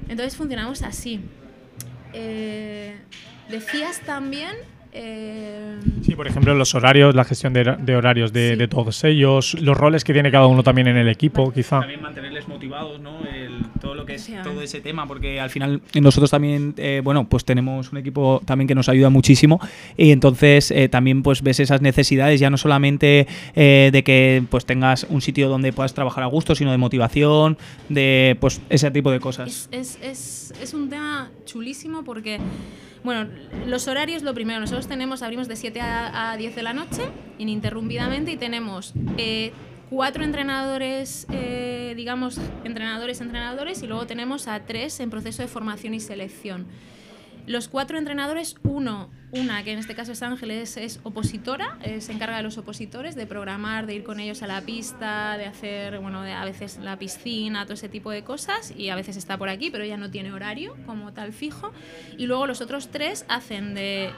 [0.07, 1.19] Entonces funcionamos así.
[2.13, 2.95] Eh,
[3.49, 4.55] decías también
[4.95, 10.03] eh, sí, por ejemplo, los horarios, la gestión de, horarios de, todos ellos, los roles
[10.03, 11.79] que tiene cada uno también en el equipo, quizá.
[11.79, 13.19] También mantenerles motivados, ¿no?
[13.83, 17.45] Todo lo que es todo ese tema, porque al final nosotros también, eh, bueno, pues
[17.45, 19.59] tenemos un equipo también que nos ayuda muchísimo
[19.95, 25.05] y entonces eh, también pues ves esas necesidades ya no solamente de que pues tengas
[25.09, 27.57] un sitio donde puedas trabajar a gusto, sino de motivación,
[27.89, 29.69] de pues ese tipo de cosas.
[29.71, 32.39] es, es, es un tema chulísimo porque
[33.03, 33.29] bueno,
[33.67, 37.01] los horarios, lo primero, nosotros tenemos, abrimos de 7 a, 10 de la noche,
[37.37, 39.51] ininterrumpidamente, y tenemos eh,
[39.89, 45.93] cuatro entrenadores, eh, digamos, entrenadores, entrenadores, y luego tenemos a tres en proceso de formación
[45.93, 46.67] y selección.
[47.45, 52.13] Los cuatro entrenadores, uno, una que en este caso es Ángeles, es opositora, eh, se
[52.13, 55.99] encarga de los opositores, de programar, de ir con ellos a la pista, de hacer,
[55.99, 59.49] bueno, a veces la piscina, todo ese tipo de cosas, y a veces está por
[59.49, 61.73] aquí, pero ella no tiene horario como tal fijo.
[62.17, 64.11] Y luego los otros tres hacen de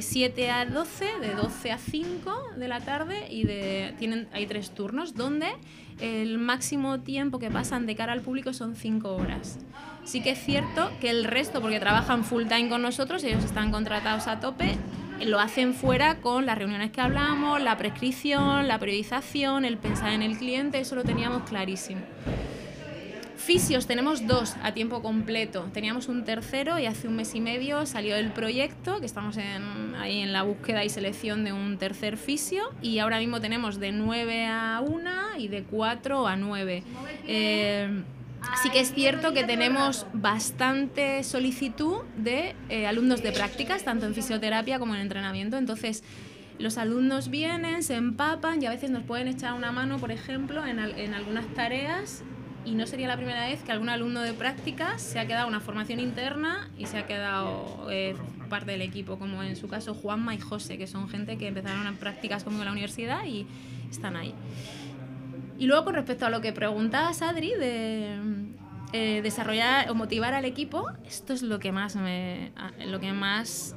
[0.00, 4.46] 7 eh, a 12, de 12 a 5 de la tarde, y de, tienen, hay
[4.46, 5.52] tres turnos donde
[6.00, 9.58] el máximo tiempo que pasan de cara al público son 5 horas.
[10.04, 13.72] Sí que es cierto que el resto, porque trabajan full time con nosotros, ellos están
[13.72, 14.76] contratados a tope,
[15.24, 20.22] lo hacen fuera con las reuniones que hablamos, la prescripción, la periodización, el pensar en
[20.22, 22.02] el cliente, eso lo teníamos clarísimo.
[23.46, 25.70] Fisios tenemos dos a tiempo completo.
[25.72, 29.36] Teníamos un tercero y hace un mes y medio salió el proyecto, que estamos
[30.00, 32.64] ahí en la búsqueda y selección de un tercer fisio.
[32.82, 36.82] Y ahora mismo tenemos de 9 a 1 y de 4 a 9.
[38.62, 44.14] Sí que es cierto que tenemos bastante solicitud de eh, alumnos de prácticas, tanto en
[44.14, 45.56] fisioterapia como en entrenamiento.
[45.56, 46.02] Entonces,
[46.58, 50.66] los alumnos vienen, se empapan y a veces nos pueden echar una mano, por ejemplo,
[50.66, 50.80] en,
[51.14, 52.24] algunas tareas.
[52.66, 55.60] Y no sería la primera vez que algún alumno de prácticas se ha quedado una
[55.60, 58.16] formación interna y se ha quedado eh,
[58.50, 61.86] parte del equipo, como en su caso Juanma y José, que son gente que empezaron
[61.86, 63.46] a prácticas conmigo en la universidad y
[63.88, 64.34] están ahí.
[65.58, 68.18] Y luego con respecto a lo que preguntabas, Adri, de
[68.92, 72.50] eh, desarrollar o motivar al equipo, esto es lo que más me,
[72.84, 73.76] lo que más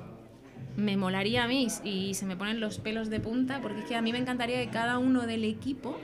[0.75, 3.95] me molaría a mí y se me ponen los pelos de punta, porque es que
[3.95, 5.99] a mí me encantaría que cada uno del equipo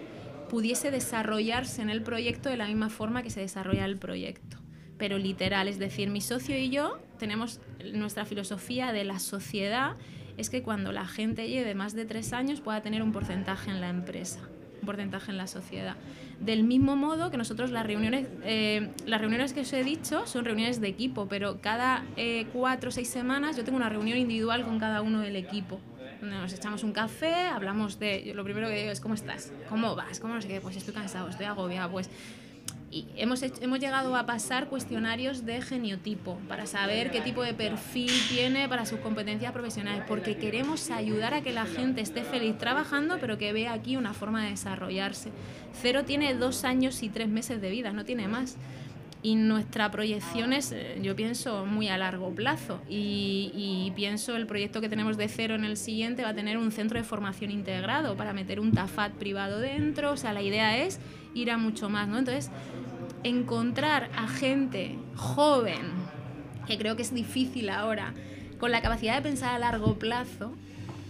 [0.49, 4.57] pudiese desarrollarse en el proyecto de la misma forma que se desarrolla el proyecto.
[4.97, 7.59] Pero literal, es decir, mi socio y yo tenemos
[7.93, 9.95] nuestra filosofía de la sociedad,
[10.37, 13.81] es que cuando la gente lleve más de tres años pueda tener un porcentaje en
[13.81, 14.39] la empresa
[14.85, 15.95] porcentaje en la sociedad.
[16.39, 20.45] Del mismo modo que nosotros las reuniones, eh, las reuniones que os he dicho son
[20.45, 24.63] reuniones de equipo, pero cada eh, cuatro o seis semanas yo tengo una reunión individual
[24.63, 25.79] con cada uno del equipo.
[26.25, 28.31] Nos echamos un café, hablamos de.
[28.35, 29.51] Lo primero que digo es: ¿cómo estás?
[29.69, 30.19] ¿Cómo vas?
[30.19, 30.61] ¿Cómo no sé qué?
[30.61, 31.91] Pues estoy cansado, estoy agobiado.
[31.91, 32.09] Pues
[32.91, 38.11] y hemos, hemos llegado a pasar cuestionarios de geniotipo para saber qué tipo de perfil
[38.29, 43.17] tiene para sus competencias profesionales, porque queremos ayudar a que la gente esté feliz trabajando,
[43.19, 45.31] pero que vea aquí una forma de desarrollarse.
[45.81, 48.55] Cero tiene dos años y tres meses de vida, no tiene más.
[49.25, 52.79] Y nuestra proyección es, eh, yo pienso, muy a largo plazo.
[52.87, 56.59] Y, y, pienso el proyecto que tenemos de cero en el siguiente va a tener
[56.59, 60.11] un centro de formación integrado para meter un TAFAT privado dentro.
[60.11, 60.99] O sea, la idea es
[61.33, 62.19] ir a mucho más, ¿no?
[62.19, 62.51] Entonces,
[63.23, 65.81] encontrar a gente joven,
[66.67, 68.13] que creo que es difícil ahora,
[68.59, 70.53] con la capacidad de pensar a largo plazo,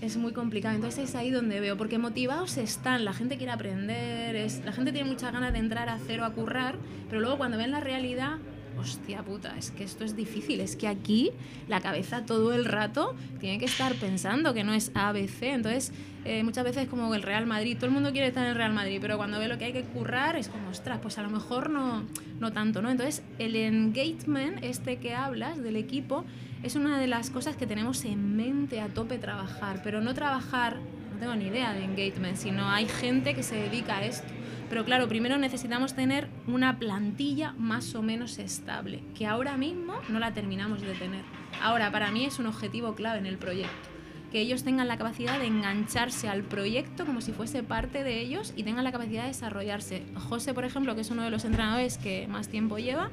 [0.06, 0.76] es muy complicado.
[0.76, 4.92] Entonces es ahí donde veo, porque motivados están, la gente quiere aprender, es, la gente
[4.92, 6.76] tiene muchas ganas de entrar a cero a currar,
[7.10, 8.38] pero luego cuando ven la realidad
[8.78, 11.32] hostia puta, es que esto es difícil, es que aquí
[11.68, 15.44] la cabeza todo el rato tiene que estar pensando que no es ABC.
[15.44, 15.92] Entonces,
[16.26, 18.74] eh, muchas veces como el Real Madrid, todo el mundo quiere estar en el Real
[18.74, 21.30] Madrid, pero cuando ve lo que hay que currar es como, ostras, pues a lo
[21.30, 22.04] mejor no,
[22.40, 22.90] no tanto, ¿no?
[22.90, 26.26] Entonces, el engagement, este que hablas del equipo,
[26.64, 30.78] es una de las cosas que tenemos en mente a tope trabajar, pero no trabajar,
[31.14, 34.28] no tengo ni idea de engagement, sino hay gente que se dedica a esto.
[34.70, 40.20] Pero claro, primero necesitamos tener una plantilla más o menos estable, que ahora mismo no
[40.20, 41.24] la terminamos de tener.
[41.62, 43.96] Ahora, para mí es un objetivo clave en el proyecto
[44.36, 48.54] que ellos tengan la capacidad de engancharse al proyecto como si fuese parte de ellos
[48.58, 50.04] y tengan la capacidad de desarrollarse.
[50.28, 53.12] José, por ejemplo, que es uno de los entrenadores que más tiempo lleva,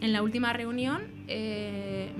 [0.00, 2.12] en la última reunión, eh,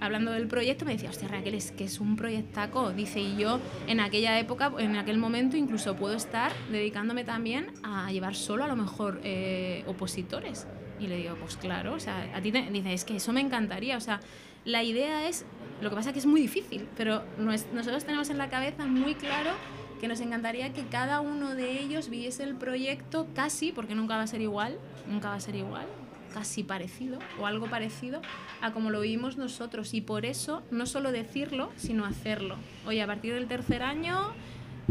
[0.00, 2.92] hablando del proyecto, me decía, hostia, Raquel, es que es un proyectaco.
[2.92, 8.10] Dice, y yo en aquella época, en aquel momento, incluso puedo estar dedicándome también a
[8.12, 10.66] llevar solo a lo mejor eh, opositores.
[11.00, 13.40] Y le digo, pues claro, o sea, a ti te, dice, es que eso me
[13.40, 13.96] encantaría.
[13.96, 14.20] O sea,
[14.64, 15.44] la idea es,
[15.80, 19.14] lo que pasa es que es muy difícil, pero nosotros tenemos en la cabeza muy
[19.14, 19.50] claro
[20.00, 24.22] que nos encantaría que cada uno de ellos viese el proyecto casi, porque nunca va
[24.22, 24.78] a ser igual,
[25.08, 25.86] nunca va a ser igual,
[26.32, 28.20] casi parecido o algo parecido
[28.60, 29.94] a como lo vivimos nosotros.
[29.94, 32.56] Y por eso no solo decirlo, sino hacerlo.
[32.86, 34.32] Oye, a partir del tercer año,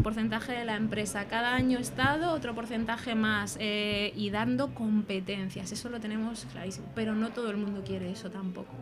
[0.02, 5.88] porcentaje de la empresa, cada año estado, otro porcentaje más eh, y dando competencias, eso
[5.88, 8.72] lo tenemos clarísimo, pero no todo el mundo quiere eso tampoco.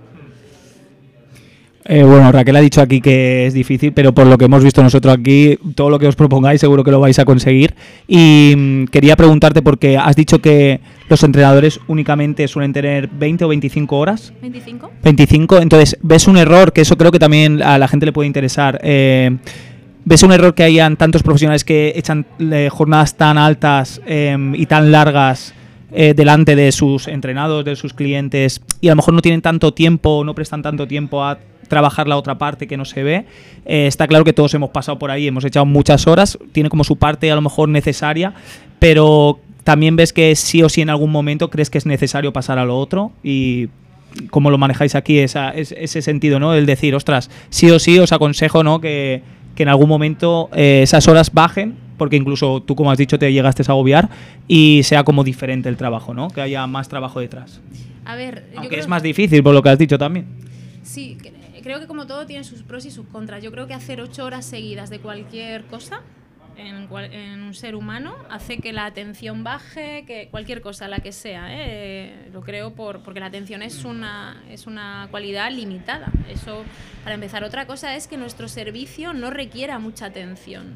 [1.88, 4.83] Eh, bueno, Raquel ha dicho aquí que es difícil, pero por lo que hemos visto
[4.83, 7.75] nosotros aquí, todo lo que os propongáis seguro que lo vais a conseguir.
[8.09, 13.49] Y mm, quería preguntarte, porque has dicho que los entrenadores únicamente suelen tener 20 o
[13.49, 14.33] 25 horas.
[14.42, 14.90] 25.
[15.03, 16.72] 25, entonces, ¿ves un error?
[16.72, 18.81] Que eso creo que también a la gente le puede interesar.
[18.83, 19.37] Eh,
[20.05, 24.66] ¿Ves un error que hayan tantos profesionales que echan eh, jornadas tan altas em, y
[24.66, 25.53] tan largas?
[25.88, 30.25] delante de sus entrenados, de sus clientes, y a lo mejor no tienen tanto tiempo,
[30.27, 33.24] no prestan tanto tiempo a trabajar la otra parte que no se ve.
[33.64, 36.85] Eh, está claro que todos hemos pasado por ahí, hemos echado muchas horas, tiene como
[36.85, 38.35] su parte a lo mejor necesaria,
[38.79, 42.59] pero también ves que sí o sí en algún momento crees que es necesario pasar
[42.59, 43.68] a lo otro y
[44.31, 46.55] cómo lo manejáis aquí, esa, ese sentido, ¿no?
[46.55, 48.81] El decir, ostras, sí o sí os aconsejo, ¿no?
[48.81, 49.22] Que,
[49.57, 53.62] en algún momento eh, esas horas bajen, porque incluso tú, como has dicho, te llegaste
[53.66, 54.11] a agobiar
[54.46, 56.29] y sea como diferente el trabajo, ¿no?
[56.29, 57.62] Que haya más trabajo detrás.
[58.05, 60.26] A ver, Aunque es más difícil por lo que has dicho también.
[60.83, 61.16] Sí,
[61.66, 63.42] creo que como todo tiene sus pros y sus contras.
[63.42, 66.00] Yo creo que hacer ocho horas seguidas de cualquier cosa
[66.57, 71.48] en, un ser humano hace que la atención baje, que cualquier cosa, la que sea.
[71.50, 72.31] ¿eh?
[72.33, 76.12] Lo creo por, porque la atención es una, es una cualidad limitada.
[76.29, 76.64] Eso,
[77.02, 80.74] para empezar, otra cosa es que nuestro servicio no requiera mucha atención.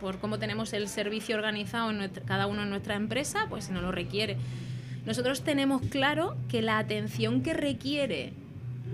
[0.00, 3.92] Por cómo tenemos el servicio organizado en cada uno en nuestra empresa, pues no lo
[3.92, 4.36] requiere.
[5.06, 8.32] Nosotros tenemos claro que la atención que requiere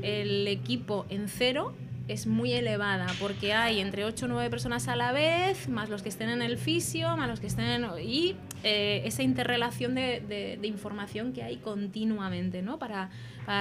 [0.03, 1.75] el equipo en cero
[2.11, 6.03] es muy elevada porque hay entre 8 o 9 personas a la vez, más los
[6.03, 7.87] que estén en el fisio, más los que estén en...
[8.03, 12.79] y eh, esa interrelación de, información que hay continuamente ¿no?
[12.79, 13.11] para,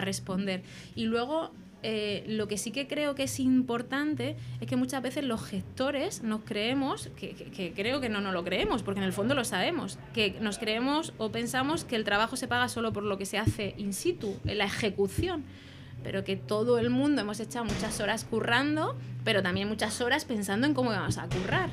[0.01, 0.63] responder.
[0.95, 1.51] Y luego
[1.83, 6.23] eh, lo que sí que creo que es importante es que muchas veces los gestores
[6.23, 9.43] nos creemos, que, que, creo que no nos lo creemos, porque en el fondo lo
[9.43, 13.25] sabemos, que nos creemos o pensamos que el trabajo se paga solo por lo que
[13.25, 15.45] se hace in situ, en la ejecución
[16.03, 20.67] pero que todo el mundo hemos echado muchas horas currando, pero también muchas horas pensando
[20.67, 21.69] en cómo vamos a currar.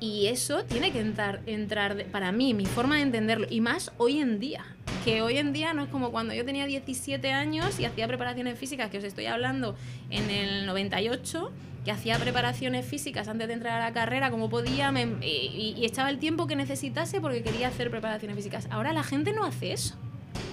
[0.00, 4.20] Y eso tiene que entrar, entrar para mí, mi forma de entenderlo, y más hoy
[4.20, 4.64] en día,
[5.04, 8.58] que hoy en día no es como cuando yo tenía 17 años y hacía preparaciones
[8.58, 9.74] físicas, que os estoy hablando
[10.10, 11.50] en el 98,
[11.84, 16.10] que hacía preparaciones físicas antes de entrar a la carrera como podía y, y echaba
[16.10, 18.68] el tiempo que necesitase porque quería hacer preparaciones físicas.
[18.70, 19.96] Ahora la gente no hace eso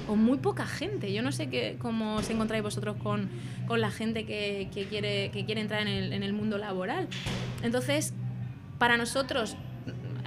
[0.08, 1.14] o muy poca gente.
[1.14, 3.30] Yo no sé qué, cómo os encontráis vosotros con,
[3.68, 7.08] con la gente que, que, quiere, que quiere entrar en el, en el mundo laboral.
[7.64, 8.14] Entonces,
[8.78, 9.56] para nosotros,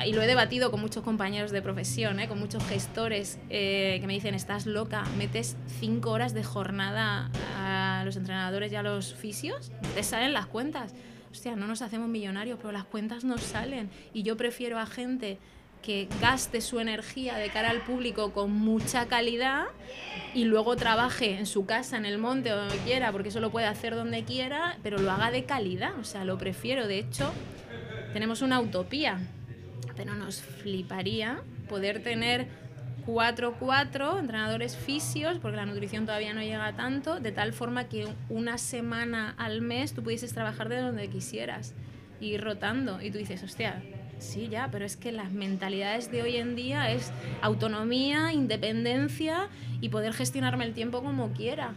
[0.06, 2.28] y lo he debatido con muchos compañeros de profesión, ¿eh?
[2.28, 8.02] con muchos gestores eh, que me dicen, estás loca, metes cinco horas de jornada a
[8.04, 10.94] los entrenadores y a los fisios, te salen las cuentas.
[11.30, 13.90] Hostia, no nos hacemos millonarios, pero las cuentas nos salen.
[14.14, 15.38] Y yo prefiero a gente
[15.82, 19.66] que gaste su energía de cara al público con mucha calidad
[20.34, 23.66] y luego trabaje en su casa, en el monte donde quiera, porque eso lo puede
[23.66, 26.86] hacer donde quiera, pero lo haga de calidad, o sea, lo prefiero.
[26.86, 27.32] De hecho,
[28.12, 29.18] tenemos una utopía,
[29.96, 32.48] pero nos fliparía poder tener
[33.06, 38.06] cuatro, cuatro entrenadores fisios, porque la nutrición todavía no llega tanto, de tal forma que
[38.28, 41.74] una semana al mes tú pudieses trabajar de donde quisieras
[42.20, 43.00] ir rotando.
[43.00, 43.82] Y tú dices, hostia,
[44.18, 49.48] sí, ya, pero es que las mentalidades de hoy en día es autonomía, independencia
[49.80, 51.74] y poder gestionarme el tiempo como quiera.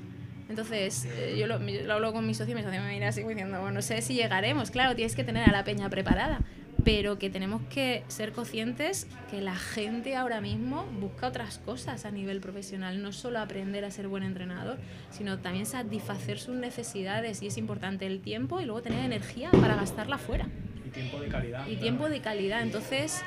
[0.50, 1.56] Entonces, eh, yo lo,
[1.94, 4.16] hablo con mi socio y mi socio me mira así diciendo, bueno, no sé si
[4.16, 4.70] llegaremos.
[4.70, 6.42] Claro, tienes que tener a la peña preparada,
[6.84, 12.12] pero que tenemos que ser conscientes que la gente ahora mismo busca otras cosas a
[12.12, 14.78] nivel profesional, no solo aprender a ser buen entrenador,
[15.10, 19.76] sino también satisfacer sus necesidades y es importante el tiempo y luego tener energía para
[19.76, 20.50] gastarla fuera.
[20.92, 21.68] Y tiempo de calidad.
[21.68, 23.24] Y tiempo de calidad, entonces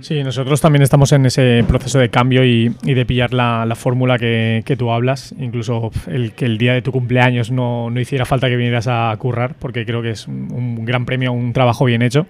[0.00, 4.76] Sí, nosotros también estamos en ese proceso de cambio y, de pillar la, fórmula que,
[4.78, 5.34] tú hablas.
[5.38, 9.56] Incluso el que el día de tu cumpleaños no, hiciera falta que vinieras a currar,
[9.58, 12.26] porque creo que es un, gran premio, un trabajo bien hecho.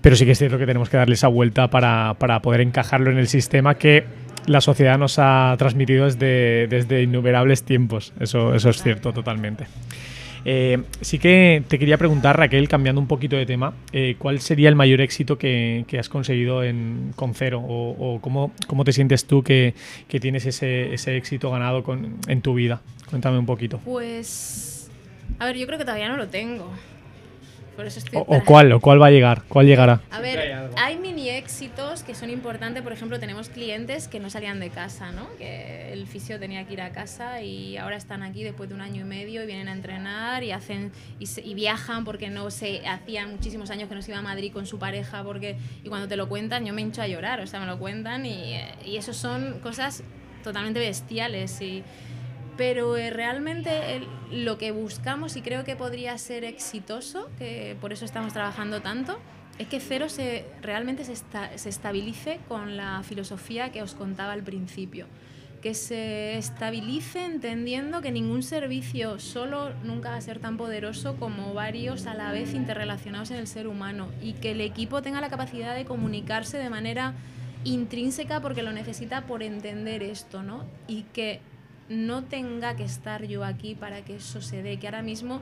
[0.00, 3.18] Pero sí que es cierto que tenemos que darle esa vuelta para, poder encajarlo en
[3.18, 4.04] el sistema que
[4.46, 8.12] la sociedad nos ha transmitido desde, desde innumerables tiempos.
[8.18, 9.66] Eso, eso es cierto totalmente.
[10.44, 14.68] Eh, sí que te quería preguntar, Raquel, cambiando un poquito de tema, eh, ¿cuál sería
[14.68, 17.62] el mayor éxito que, has conseguido en, con Cero?
[17.66, 19.74] ¿O, cómo, cómo, te sientes tú que,
[20.20, 22.80] tienes ese, ese éxito ganado con, en tu vida?
[23.10, 23.80] Cuéntame un poquito.
[23.84, 24.90] Pues,
[25.38, 26.70] a ver, yo creo que todavía no lo tengo
[28.14, 30.00] o, cuál, o cuál va a llegar, cuál llegará.
[30.10, 32.82] A ver, hay, mini éxitos que son importantes.
[32.82, 35.28] Por ejemplo, tenemos clientes que no salían de casa, ¿no?
[35.38, 38.80] Que el fisio tenía que ir a casa y ahora están aquí después de un
[38.80, 43.32] año y medio y vienen a entrenar y hacen y, viajan porque no se hacían
[43.32, 46.16] muchísimos años que no se iba a Madrid con su pareja porque y cuando te
[46.16, 49.12] lo cuentan yo me hincho a llorar, o sea, me lo cuentan y, y eso
[49.12, 50.04] son cosas
[50.44, 51.82] totalmente bestiales y
[52.58, 58.04] pero eh, realmente lo que buscamos y creo que podría ser exitoso, que por eso
[58.04, 59.18] estamos trabajando tanto,
[59.58, 64.42] es que Cero se, realmente se, se estabilice con la filosofía que os contaba al
[64.42, 65.06] principio.
[65.62, 71.54] Que se estabilice entendiendo que ningún servicio solo nunca va a ser tan poderoso como
[71.54, 75.28] varios a la vez interrelacionados en el ser humano y que el equipo tenga la
[75.28, 77.14] capacidad de comunicarse de manera
[77.62, 80.64] intrínseca porque lo necesita por entender esto, ¿no?
[80.86, 81.40] Y que
[81.88, 85.40] no tenga que estar yo aquí para que eso se dé, que ahora mismo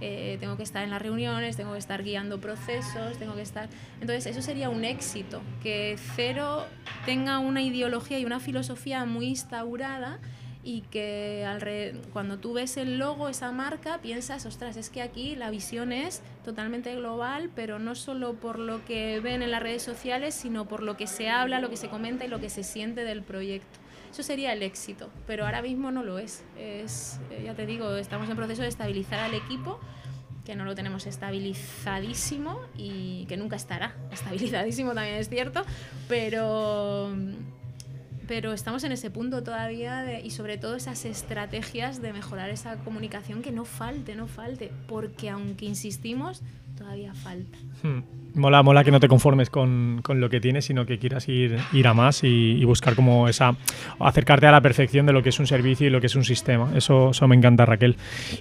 [0.00, 3.68] eh, tengo que estar en las reuniones, tengo que estar guiando procesos, tengo que estar...
[4.00, 6.64] Entonces eso sería un éxito, que Cero
[7.04, 10.20] tenga una ideología y una filosofía muy instaurada
[10.62, 15.50] y que cuando tú ves el logo, esa marca, piensas, ostras, es que aquí la
[15.50, 20.34] visión es totalmente global, pero no solo por lo que ven en las redes sociales,
[20.34, 23.04] sino por lo que se habla, lo que se comenta y lo que se siente
[23.04, 23.78] del proyecto.
[24.10, 26.44] Eso sería el éxito, pero ahora mismo no lo es.
[26.58, 29.78] es eh, ya te digo, estamos en proceso de estabilizar al equipo,
[30.44, 35.62] que no lo tenemos estabilizadísimo y que nunca estará estabilizadísimo, también es cierto,
[36.08, 37.12] pero
[38.28, 43.40] pero estamos en ese punto todavía y sobre todo esas estrategias de mejorar esa comunicación
[43.40, 46.42] que no falte, no falte, porque aunque insistimos,
[46.78, 47.58] todavía falta.
[47.82, 48.02] Hmm.
[48.34, 51.58] Mola, mola que no te conformes con, con, lo que tienes, sino que quieras ir,
[51.72, 53.56] ir a más y, buscar como esa,
[53.98, 56.24] acercarte a la perfección de lo que es un servicio y lo que es un
[56.24, 56.70] sistema.
[56.76, 57.96] Eso, eso me encanta, Raquel.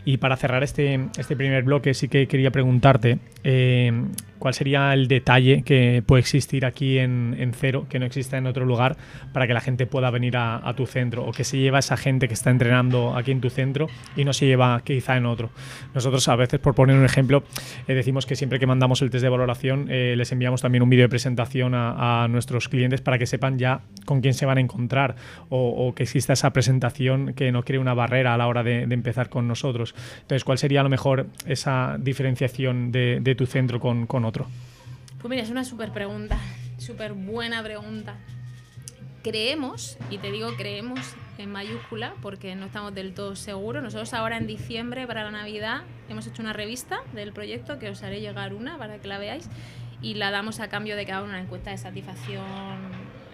[0.06, 3.92] Y para cerrar este, este primer bloque, sí que quería preguntarte, eh,
[4.40, 8.66] ¿Cuál sería el detalle que puede existir aquí en, Cero, que no exista en otro
[8.66, 8.98] lugar,
[9.34, 11.26] para que la gente pueda venir a, tu centro?
[11.26, 14.34] ¿O que se lleva esa gente que está entrenando aquí en tu centro y no
[14.34, 15.50] se lleva quizá en otro?
[15.96, 17.44] Nosotros a veces, por poner un ejemplo,
[17.88, 20.90] eh, decimos que siempre que mandamos el test de valoración, eh, les enviamos también un
[20.90, 24.62] vídeo de presentación a, nuestros clientes para que sepan ya con quién se van a
[24.62, 25.16] encontrar
[25.50, 29.30] o, que exista esa presentación que no cree una barrera a la hora de, empezar
[29.30, 29.96] con nosotros.
[30.22, 34.48] Entonces, ¿cuál sería a lo mejor esa diferenciación de, tu centro con, con otro?
[35.20, 36.38] Pues mira, es una súper pregunta,
[36.78, 38.16] súper buena pregunta.
[39.24, 43.84] Creemos, y te digo creemos en mayúscula porque no estamos del todo seguros.
[43.84, 48.04] Nosotros ahora en diciembre para la Navidad hemos hecho una revista del proyecto que os
[48.04, 49.50] haré llegar una para que la veáis
[50.02, 52.46] y la damos a cambio de que haga una encuesta de satisfacción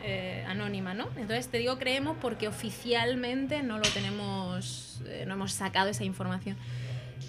[0.03, 1.07] eh, anónima, ¿no?
[1.15, 6.57] Entonces te digo creemos porque oficialmente no lo tenemos, eh, no hemos sacado esa información.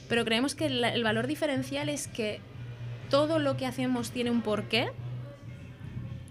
[0.09, 2.41] Pero creemos que el valor diferencial es que
[3.11, 4.91] todo lo que hacemos tiene un porqué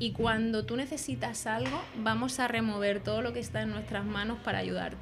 [0.03, 4.37] y cuando tú necesitas algo, vamos a remover todo lo que está en nuestras manos
[4.43, 4.97] para ayudarte.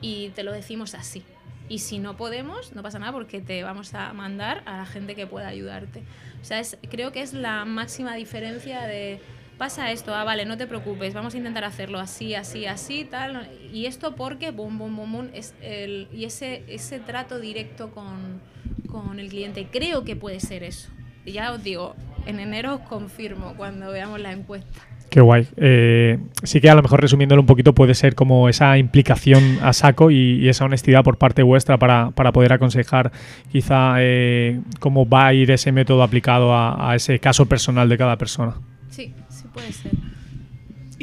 [0.00, 1.24] Y te lo decimos así.
[1.68, 5.16] Y si no podemos, no pasa nada porque te vamos a mandar a la gente
[5.16, 6.04] que pueda ayudarte.
[6.40, 9.20] O sea, creo que es la máxima diferencia de
[9.58, 13.50] pasa esto, ah, vale, no te preocupes, vamos a intentar hacerlo así, así, así, tal.
[13.72, 18.40] Y esto porque, boom, boom, boom, boom, es el, y ese, ese trato directo con,
[18.88, 19.66] con el cliente.
[19.72, 20.90] Creo que puede ser eso
[21.32, 21.94] ya os digo,
[22.26, 24.80] en enero os confirmo cuando veamos la encuesta.
[25.10, 25.46] Qué guay.
[25.56, 29.72] Eh, sí que a lo mejor resumiéndolo un poquito puede ser como esa implicación a
[29.72, 33.12] saco y, esa honestidad por parte vuestra para, poder aconsejar
[33.52, 38.16] quizá eh, cómo va a ir ese método aplicado a ese caso personal de cada
[38.16, 38.54] persona.
[38.90, 39.92] Sí, sí puede ser.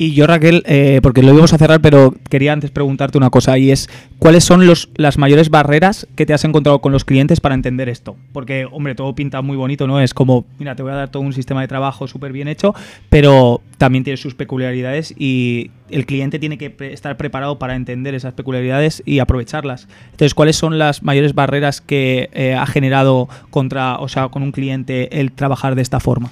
[0.02, 3.60] Y yo, Raquel, eh, porque lo íbamos a cerrar, pero quería antes preguntarte una cosa
[3.60, 3.88] y es,
[4.18, 7.88] ¿cuáles son los, las mayores barreras que te has encontrado con los clientes para entender
[7.88, 8.16] esto?
[8.34, 10.02] Porque, hombre, todo pinta muy bonito, ¿no?
[10.02, 12.74] Es como, mira, te voy a dar todo un sistema de trabajo súper bien hecho,
[13.10, 18.34] pero también tiene sus peculiaridades y el cliente tiene que estar preparado para entender esas
[18.34, 19.88] peculiaridades y aprovecharlas.
[20.06, 24.52] Entonces, ¿cuáles son las mayores barreras que eh, ha generado contra, o sea, con un
[24.52, 26.32] cliente el trabajar de esta forma?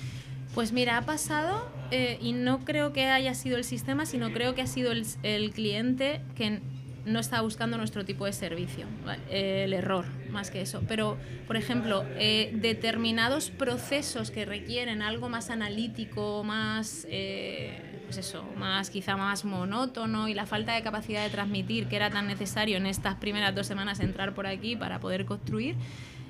[0.53, 4.55] Pues mira, ha pasado eh, y no creo que haya sido el sistema, sino creo
[4.55, 6.61] que ha sido el, cliente que
[7.05, 8.85] no está buscando nuestro tipo de servicio,
[9.29, 10.81] el error más que eso.
[10.87, 18.43] Pero, por ejemplo, eh, determinados procesos que requieren algo más analítico, más, eh, pues eso,
[18.57, 22.77] más quizá más monótono y la falta de capacidad de transmitir que era tan necesario
[22.77, 25.75] en estas primeras dos semanas entrar por aquí para poder construir,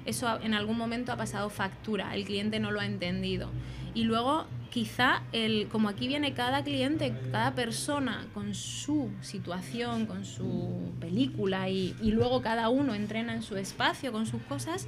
[0.06, 3.52] eso en algún momento ha pasado factura, el cliente no lo ha entendido.
[3.94, 10.26] Y luego quizá el, como aquí viene cada cliente, cada persona con su situación, con
[10.26, 14.88] su película y, y luego cada uno entrena en su espacio con sus cosas,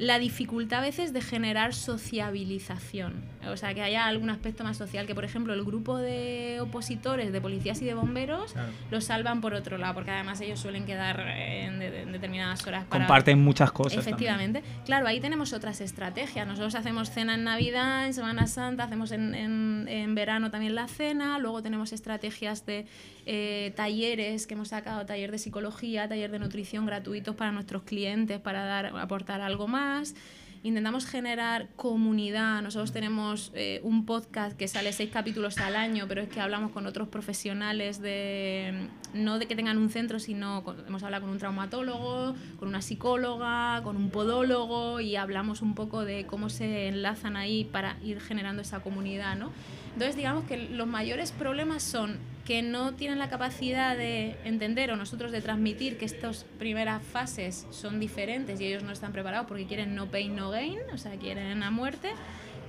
[0.00, 3.22] la dificultad a veces de generar sociabilización.
[3.46, 7.32] O sea, que haya algún aspecto más social, que por ejemplo el grupo de opositores,
[7.32, 8.54] de policías y de bomberos,
[8.90, 11.78] los salvan por otro lado, porque además ellos suelen quedar en,
[12.12, 12.86] determinadas horas.
[12.86, 13.04] Para...
[13.04, 13.98] Comparten muchas cosas.
[13.98, 14.62] Efectivamente.
[14.86, 16.46] Claro, ahí tenemos otras estrategias.
[16.46, 21.38] Nosotros hacemos cena en Navidad, en Semana Santa, hacemos en, en, verano también la cena,
[21.38, 22.86] luego tenemos estrategias de
[23.26, 28.40] eh, talleres que hemos sacado, taller de psicología, taller de nutrición gratuitos para nuestros clientes,
[28.40, 30.14] para dar, aportar algo más
[30.62, 32.60] Intentamos generar comunidad.
[32.60, 36.70] Nosotros tenemos eh, un podcast que sale seis capítulos al año, pero es que hablamos
[36.72, 41.38] con otros profesionales de no de que tengan un centro, sino hemos hablado con un
[41.38, 47.38] traumatólogo, con una psicóloga, con un podólogo y hablamos un poco de cómo se enlazan
[47.38, 49.52] ahí para ir generando esa comunidad, ¿no?
[49.94, 52.18] Entonces, digamos que los mayores problemas son
[52.50, 57.64] que no tienen la capacidad de entender o nosotros de transmitir que estas primeras fases
[57.70, 61.12] son diferentes y ellos no están preparados porque quieren no pain, no gain, o sea,
[61.12, 62.10] quieren a muerte.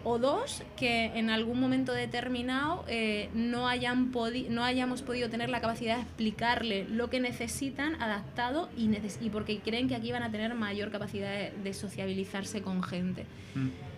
[0.04, 4.12] O dos, que en algún momento determinado eh, no, hayan
[4.50, 8.88] no hayamos podido tener la capacidad de explicarle lo que necesitan adaptado y,
[9.20, 13.26] y porque creen que aquí van a tener mayor capacidad de, sociabilizarse con gente.
[13.56, 13.91] Mm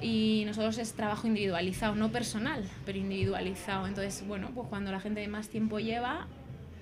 [0.00, 3.86] y nosotros es trabajo individualizado, no personal, pero individualizado.
[3.86, 6.26] Entonces, bueno, pues cuando la gente más tiempo lleva,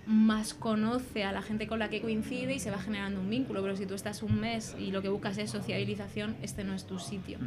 [0.06, 3.62] más conoce a la gente con la que coincide y se va generando un vínculo.
[3.62, 6.86] Pero si tú estás un mes y lo que buscas es sociabilización, este no es
[6.86, 7.38] tu sitio.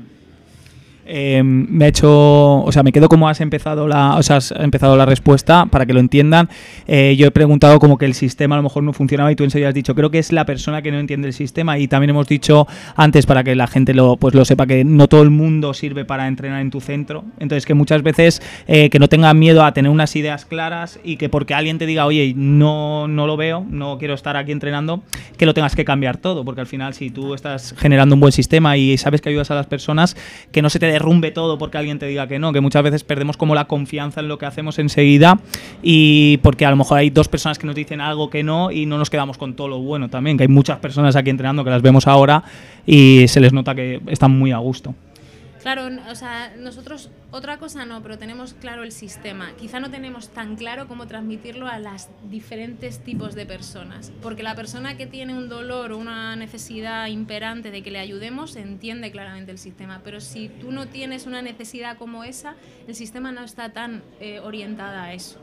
[1.12, 4.52] Eh, me ha hecho, o sea, me quedo como has empezado la, o sea, has
[4.52, 6.50] empezado la respuesta para que lo entiendan.
[6.88, 9.44] Eh, yo he preguntado como que el sistema a lo mejor no funcionaba y tú
[9.44, 12.12] enseguida has dicho, creo que es la persona que no entiende el sistema y también
[12.12, 15.32] hemos dicho antes para que la gente lo, pues lo sepa que no todo el
[15.32, 17.26] mundo sirve para entrenar en tu centro.
[17.40, 21.18] Entonces que muchas veces eh, que no tengan miedo a tener unas ideas claras y
[21.18, 25.02] que porque alguien te diga, oye, no, no lo veo, no quiero estar aquí entrenando,
[25.38, 28.32] que lo tengas que cambiar todo, porque al final si tú estás generando un buen
[28.32, 30.16] sistema y sabes que ayudas a las personas,
[30.52, 33.04] que no se te derrumbe todo porque alguien te diga que no, que muchas veces
[33.04, 35.40] perdemos como la confianza en lo que hacemos enseguida
[35.82, 38.86] y porque a lo mejor hay dos personas que nos dicen algo que no y
[38.86, 41.70] no nos quedamos con todo lo bueno también, que hay muchas personas aquí entrenando que
[41.70, 42.44] las vemos ahora
[42.86, 44.94] y se les nota que están muy a gusto.
[45.62, 49.52] Claro, o sea, nosotros otra cosa no, pero tenemos claro el sistema.
[49.58, 54.56] Quizá no tenemos tan claro cómo transmitirlo a las diferentes tipos de personas, porque la
[54.56, 59.52] persona que tiene un dolor o una necesidad imperante de que le ayudemos entiende claramente
[59.52, 62.56] el sistema, pero si tú no tienes una necesidad como esa,
[62.88, 65.40] el sistema no está tan eh, orientada a eso.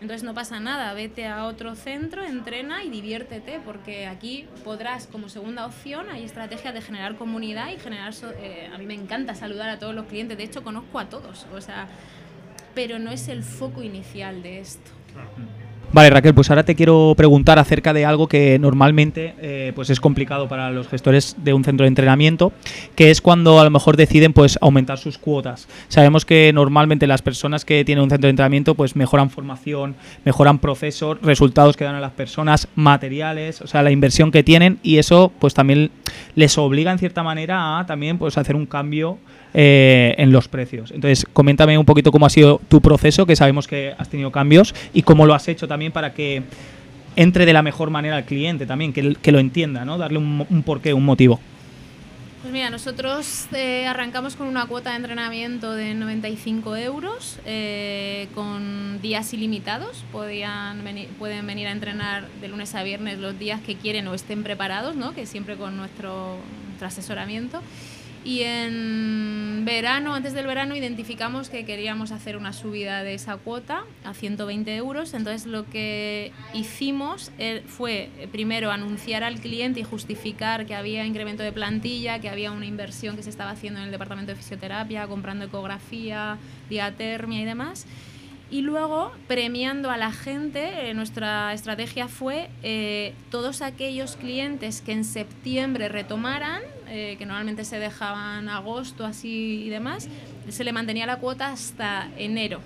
[0.00, 5.28] Entonces no pasa nada, vete a otro centro, entrena y diviértete, porque aquí podrás, como
[5.28, 8.14] segunda opción, hay estrategias de generar comunidad y generar...
[8.38, 11.46] Eh, a mí me encanta saludar a todos los clientes, de hecho conozco a todos,
[11.52, 11.88] o sea,
[12.74, 14.90] pero no es el foco inicial de esto.
[15.90, 20.00] Vale, Raquel, pues ahora te quiero preguntar acerca de algo que normalmente eh, pues es
[20.00, 22.52] complicado para los gestores de un centro de entrenamiento,
[22.94, 25.66] que es cuando a lo mejor deciden pues aumentar sus cuotas.
[25.88, 30.58] Sabemos que normalmente las personas que tienen un centro de entrenamiento pues mejoran formación, mejoran
[30.58, 34.98] procesos, resultados que dan a las personas, materiales, o sea, la inversión que tienen y
[34.98, 35.90] eso pues también
[36.34, 39.16] les obliga en cierta manera a también pues hacer un cambio
[39.54, 40.90] eh, en los precios.
[40.90, 44.74] Entonces, coméntame un poquito cómo ha sido tu proceso, que sabemos que has tenido cambios,
[44.92, 46.42] y cómo lo has hecho también para que
[47.16, 49.98] entre de la mejor manera al cliente también, que, que lo entienda, ¿no?
[49.98, 51.40] Darle un, porqué, un motivo.
[52.42, 59.00] Pues mira, nosotros eh, arrancamos con una cuota de entrenamiento de 95 euros, eh, con
[59.02, 60.04] días ilimitados.
[60.12, 60.84] Podían
[61.18, 64.94] pueden venir a entrenar de lunes a viernes los días que quieren o estén preparados,
[64.94, 65.12] ¿no?
[65.12, 66.36] que siempre con nuestro,
[66.68, 67.60] nuestro asesoramiento.
[68.24, 73.84] Y en verano, antes del verano, identificamos que queríamos hacer una subida de esa cuota
[74.04, 75.14] a 120 euros.
[75.14, 81.06] Entonces lo que hicimos eh, fue eh, primero anunciar al cliente y justificar que había
[81.06, 84.36] incremento de plantilla, que había una inversión que se estaba haciendo en el departamento de
[84.36, 86.38] fisioterapia, comprando ecografía,
[86.68, 87.86] diatermia y demás.
[88.50, 94.92] Y luego, premiando a la gente, eh, nuestra estrategia fue eh, todos aquellos clientes que
[94.92, 100.08] en septiembre retomaran, eh, que normalmente se dejaban agosto así y demás,
[100.48, 102.60] se le mantenía la cuota hasta enero.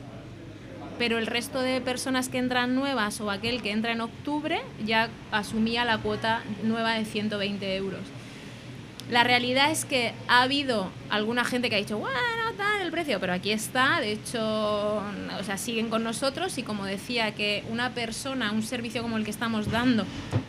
[0.99, 5.09] Pero el resto de personas que entran nuevas o aquel que entra en octubre ya
[5.33, 8.03] asumía la cuota nueva de 120 euros.
[9.13, 12.17] La realidad es que ha habido alguna gente que ha dicho, bueno,
[12.57, 16.87] tal el precio, pero aquí está, de hecho, o sea, siguen con nosotros y como
[16.87, 20.07] decía, que una persona, un servicio como el que estamos dando,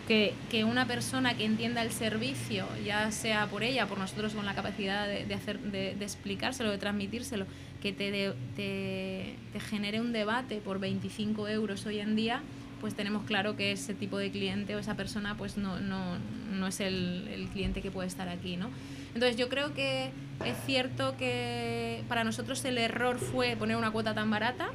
[0.07, 4.45] que, que una persona que entienda el servicio, ya sea por ella, por nosotros con
[4.45, 7.45] la capacidad de, hacer, de, explicárselo, de transmitírselo,
[7.81, 12.41] que te, te, te genere un debate por 25 euros hoy en día,
[12.83, 16.17] pues tenemos claro que ese tipo de cliente o esa persona pues no, no,
[16.51, 18.69] no es el, el, cliente que puede estar aquí, ¿no?
[19.13, 20.09] Entonces yo creo que
[20.43, 24.67] es cierto que para nosotros el error fue poner una cuota tan barata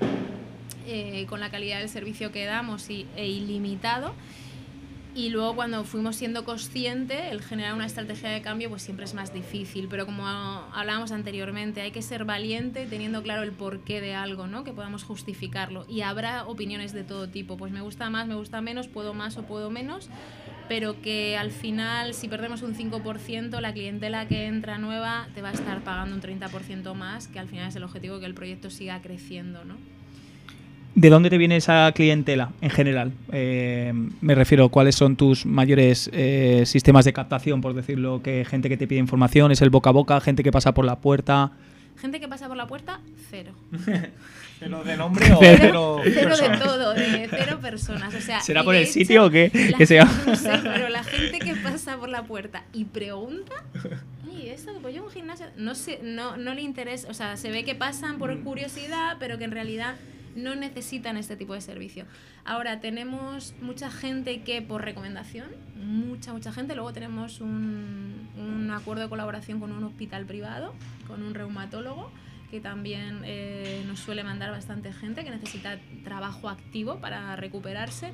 [0.86, 4.14] eh, con la calidad del servicio que damos y, e ilimitado
[5.18, 9.14] y luego cuando fuimos siendo conscientes, el generar una estrategia de cambio pues siempre es
[9.14, 14.14] más difícil, pero como hablábamos anteriormente, hay que ser valiente teniendo claro el porqué de
[14.14, 14.62] algo, ¿no?
[14.62, 15.84] que podamos justificarlo.
[15.88, 19.36] Y habrá opiniones de todo tipo, pues me gusta más, me gusta menos, puedo más
[19.38, 20.08] o puedo menos,
[20.68, 25.48] pero que al final si perdemos un 5%, la clientela que entra nueva te va
[25.48, 28.70] a estar pagando un 30% más, que al final es el objetivo que el proyecto
[28.70, 29.64] siga creciendo.
[29.64, 29.97] ¿no?
[30.98, 33.12] ¿De dónde te viene esa clientela en general?
[33.30, 38.20] Eh, me refiero, ¿cuáles son tus mayores eh, sistemas de captación, por decirlo?
[38.20, 40.84] que gente que te pide información, es el boca a boca, gente que pasa por
[40.84, 41.52] la puerta.
[42.00, 42.98] Gente que pasa por la puerta,
[43.30, 43.52] cero.
[44.58, 46.00] ¿Pero de nombre o cero?
[46.02, 48.12] Cero, de todo, de cero personas.
[48.12, 49.52] O sea, ¿Será por el sitio o qué?
[49.78, 50.04] que sea.
[50.26, 53.54] No sé, pero la gente que pasa por la puerta y pregunta,
[54.36, 54.72] ¿y esto?
[54.82, 57.76] Pues yo un gimnasio, no, sé, no, no le interesa, o sea, se ve que
[57.76, 59.94] pasan por curiosidad, pero que en realidad
[60.38, 62.06] no necesitan este tipo de servicio.
[62.44, 69.02] Ahora tenemos mucha gente que por recomendación, mucha, mucha gente, luego tenemos un, un acuerdo
[69.02, 70.74] de colaboración con un hospital privado,
[71.06, 72.10] con un reumatólogo
[72.50, 78.12] que también eh, nos suele mandar bastante gente que necesita trabajo activo para recuperarse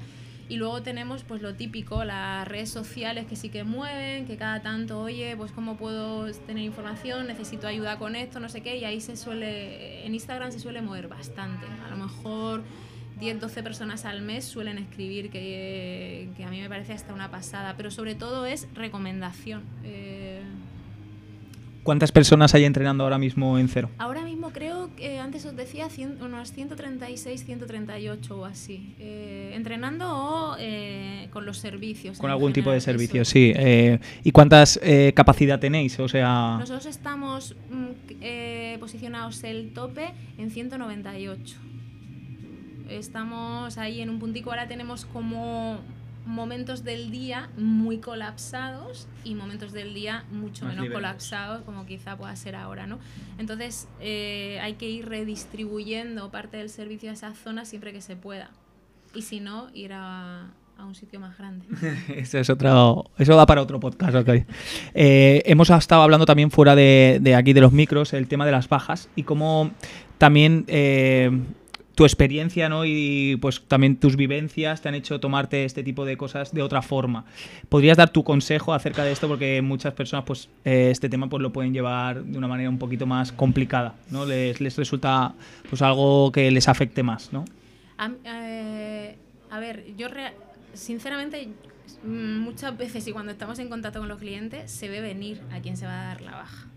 [0.48, 4.60] y luego tenemos pues lo típico, las redes sociales que sí que mueven, que cada
[4.62, 8.84] tanto, oye, pues cómo puedo tener información, necesito ayuda con esto, no sé qué, y
[8.84, 11.66] ahí se suele, en Instagram se suele mover bastante.
[11.86, 12.62] A lo mejor
[13.18, 17.74] 10, 12 personas al mes suelen escribir, que, a mí me parece hasta una pasada,
[17.76, 19.62] pero sobre todo es recomendación.
[19.82, 20.42] Eh,
[21.84, 23.90] ¿Cuántas personas hay entrenando ahora mismo en cero?
[23.98, 25.86] Ahora mismo creo que antes os decía
[26.22, 28.94] unos 136, 138 o así.
[28.98, 32.16] Eh, entrenando o eh, con los servicios.
[32.16, 33.52] Con algún tipo de servicio, sí.
[33.54, 34.80] Eh, ¿Y cuántas
[35.14, 36.00] capacidad tenéis?
[36.00, 36.56] O sea...
[36.58, 41.56] Nosotros estamos mm, posicionados el tope en 198.
[42.88, 45.80] Estamos ahí en un puntico, ahora tenemos como
[46.26, 52.34] momentos del día muy colapsados y momentos del día mucho menos colapsados como quizá pueda
[52.36, 52.98] ser ahora, ¿no?
[53.38, 58.16] Entonces eh, hay que ir redistribuyendo parte del servicio a esa zona siempre que se
[58.16, 58.50] pueda
[59.14, 61.66] y si no ir a, un sitio más grande.
[62.16, 64.44] eso es otro, eso da para otro podcast, okay.
[64.92, 68.52] Eh, hemos estado hablando también fuera de, de, aquí de los micros el tema de
[68.52, 69.70] las bajas y cómo
[70.18, 71.30] también eh,
[71.94, 72.84] tu experiencia ¿no?
[72.84, 76.82] y pues también tus vivencias te han hecho tomarte este tipo de cosas de otra
[76.82, 77.24] forma.
[77.68, 79.28] ¿Podrías dar tu consejo acerca de esto?
[79.28, 82.78] Porque muchas personas pues eh, este tema pues lo pueden llevar de una manera un
[82.78, 84.26] poquito más complicada, ¿no?
[84.26, 85.34] Les, les resulta
[85.68, 87.44] pues algo que les afecte más, ¿no?
[87.96, 89.16] A, eh,
[89.60, 90.08] ver, yo
[90.72, 91.48] sinceramente
[92.02, 95.76] muchas veces y cuando estamos en contacto con los clientes se ve venir a quién
[95.76, 96.73] se va a dar la baja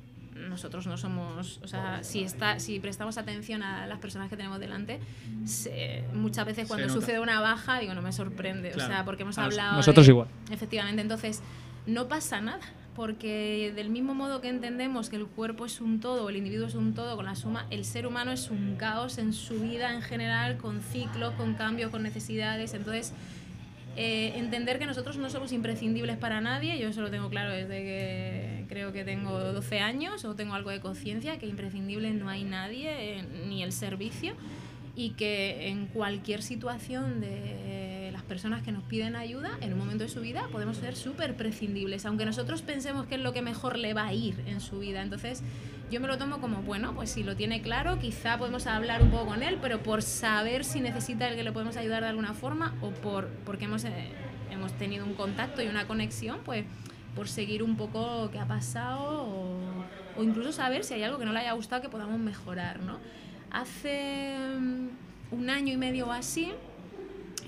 [0.50, 4.60] nosotros no somos, o sea, si, está, si prestamos atención a las personas que tenemos
[4.60, 5.00] delante,
[6.14, 9.78] muchas veces cuando sucede una baja, digo, no me sorprende, o sea, porque hemos hablado...
[9.78, 10.28] Nosotros igual.
[10.52, 11.42] Efectivamente, entonces,
[11.86, 12.62] no pasa nada,
[12.96, 16.74] porque del mismo modo que entendemos que el cuerpo es un todo, el individuo es
[16.74, 20.02] un todo con la suma, el ser humano es un caos en su vida en
[20.02, 23.14] general, con ciclos, con cambios, con necesidades, entonces
[24.00, 27.82] Eh, entender que nosotros no somos imprescindibles para nadie, yo eso lo tengo claro desde
[27.82, 32.44] que creo que tengo 12 años o tengo algo de conciencia, que imprescindible no hay
[32.44, 34.36] nadie, eh, ni el servicio,
[34.98, 40.04] y que en cualquier situación de las personas que nos piden ayuda, en un momento
[40.04, 43.78] de su vida, podemos ser súper prescindibles, aunque nosotros pensemos que es lo que mejor
[43.78, 45.04] le va a ir en su vida.
[45.04, 45.44] Entonces,
[45.92, 49.12] yo me lo tomo como, bueno, pues si lo tiene claro, quizá podemos hablar un
[49.12, 52.34] poco con él, pero por saber si necesita el que le podemos ayudar de alguna
[52.34, 54.10] forma o por porque hemos, eh,
[54.50, 56.66] hemos tenido un contacto y una conexión, pues
[57.16, 59.60] por seguir un poco qué ha pasado o,
[60.18, 62.98] o, incluso saber si hay algo que no le haya gustado que podamos mejorar, ¿no?
[63.58, 64.88] Hace mm,
[65.32, 66.52] un año y medio o así,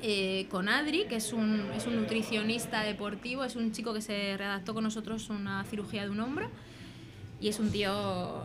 [0.01, 4.35] eh, con Adri, que es un, es un nutricionista deportivo, es un chico que se
[4.35, 6.49] redactó con nosotros una cirugía de un hombro
[7.39, 8.41] y es un tío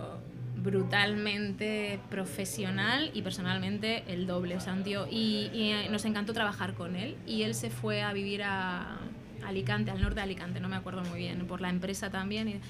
[0.63, 6.75] brutalmente profesional y personalmente el doble, o sea, un tío, y, eh, nos encantó trabajar
[6.75, 8.99] con él y él se fue a vivir a
[9.47, 12.61] Alicante, al norte de Alicante, no me acuerdo muy bien, por la empresa también.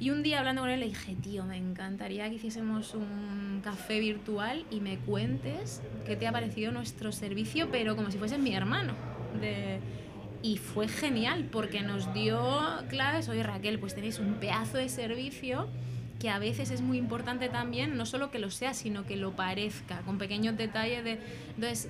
[0.00, 3.98] Y un día hablando con él le dije, tío, me encantaría que hiciésemos un café
[3.98, 8.54] virtual y me cuentes qué te ha parecido nuestro servicio, pero como si fueses mi
[8.54, 8.94] hermano.
[9.40, 9.80] De,
[10.42, 12.38] y fue genial porque nos dio
[12.88, 15.68] claves, oye Raquel, pues tenéis un pedazo de servicio
[16.20, 19.32] que a veces es muy importante también, no solo que lo sea, sino que lo
[19.32, 21.18] parezca, con pequeños detalles de...
[21.54, 21.88] Entonces,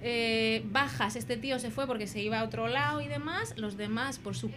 [0.00, 3.76] eh, bajas, este tío se fue porque se iba a otro lado y demás, los
[3.76, 4.52] demás por sus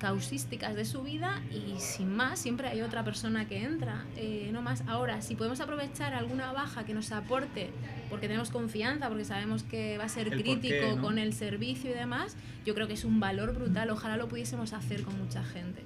[0.00, 4.60] causísticas de su vida y sin más, siempre hay otra persona que entra, eh, no
[4.60, 4.82] más.
[4.88, 7.70] Ahora, si podemos aprovechar alguna baja que nos aporte,
[8.10, 11.02] porque tenemos confianza, porque sabemos que va a ser el crítico qué, ¿no?
[11.02, 14.72] con el servicio y demás, yo creo que es un valor brutal, ojalá lo pudiésemos
[14.72, 15.84] hacer con mucha gente.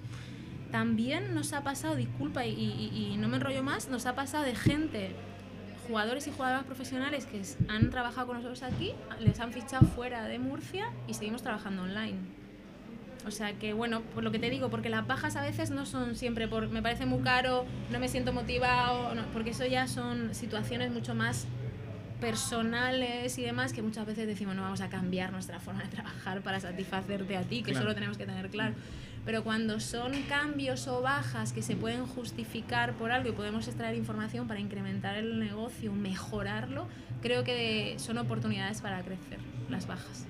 [0.70, 4.44] También nos ha pasado, disculpa y, y, y no me enrollo más, nos ha pasado
[4.44, 5.14] de gente
[5.86, 10.38] jugadores y jugadoras profesionales que han trabajado con nosotros aquí, les han fichado fuera de
[10.38, 12.18] Murcia y seguimos trabajando online.
[13.26, 15.84] O sea que, bueno, por lo que te digo, porque las bajas a veces no
[15.84, 19.88] son siempre por me parece muy caro, no me siento motivado, no, porque eso ya
[19.88, 21.46] son situaciones mucho más
[22.20, 26.40] personales y demás que muchas veces decimos no vamos a cambiar nuestra forma de trabajar
[26.40, 27.78] para satisfacerte a ti, que claro.
[27.80, 28.74] eso lo tenemos que tener claro.
[29.26, 33.96] Pero cuando son cambios o bajas que se pueden justificar por algo y podemos extraer
[33.96, 36.86] información para incrementar el negocio, mejorarlo,
[37.22, 40.26] creo que son oportunidades para crecer las bajas.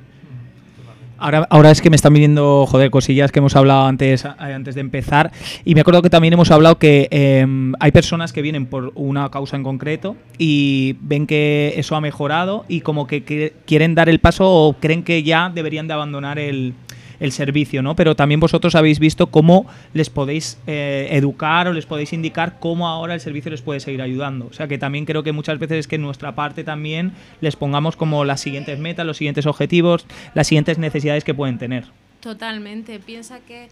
[1.18, 4.80] Ahora, ahora es que me están viniendo, joder, cosillas que hemos hablado antes, antes de
[4.82, 5.30] empezar.
[5.64, 7.46] Y me acuerdo que también hemos hablado que eh,
[7.80, 12.64] hay personas que vienen por una causa en concreto y ven que eso ha mejorado
[12.68, 16.38] y como que, que quieren dar el paso o creen que ya deberían de abandonar
[16.38, 16.74] el,
[17.20, 17.96] el servicio, ¿no?
[17.96, 22.88] Pero también vosotros habéis visto cómo les podéis eh, educar o les podéis indicar cómo
[22.88, 24.46] ahora el servicio les puede seguir ayudando.
[24.46, 27.56] O sea que también creo que muchas veces es que en nuestra parte también les
[27.56, 31.84] pongamos como las siguientes metas, los siguientes objetivos, las siguientes necesidades que pueden tener.
[32.20, 32.98] Totalmente.
[32.98, 33.68] Piensa que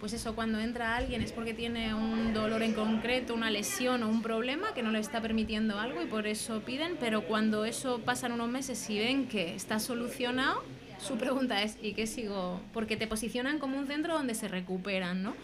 [0.00, 4.08] pues eso, cuando entra alguien es porque tiene un dolor en concreto, una lesión o
[4.08, 8.00] un problema que no le está permitiendo algo y por eso piden, pero cuando eso
[8.04, 10.62] pasa en unos meses y ven que está solucionado,
[10.98, 12.60] su pregunta es, ¿y qué sigo?
[12.72, 15.34] Porque te posicionan como un centro donde se recuperan, ¿no?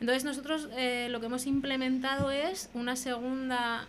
[0.00, 3.86] Entonces nosotros eh, lo que hemos implementado es una segunda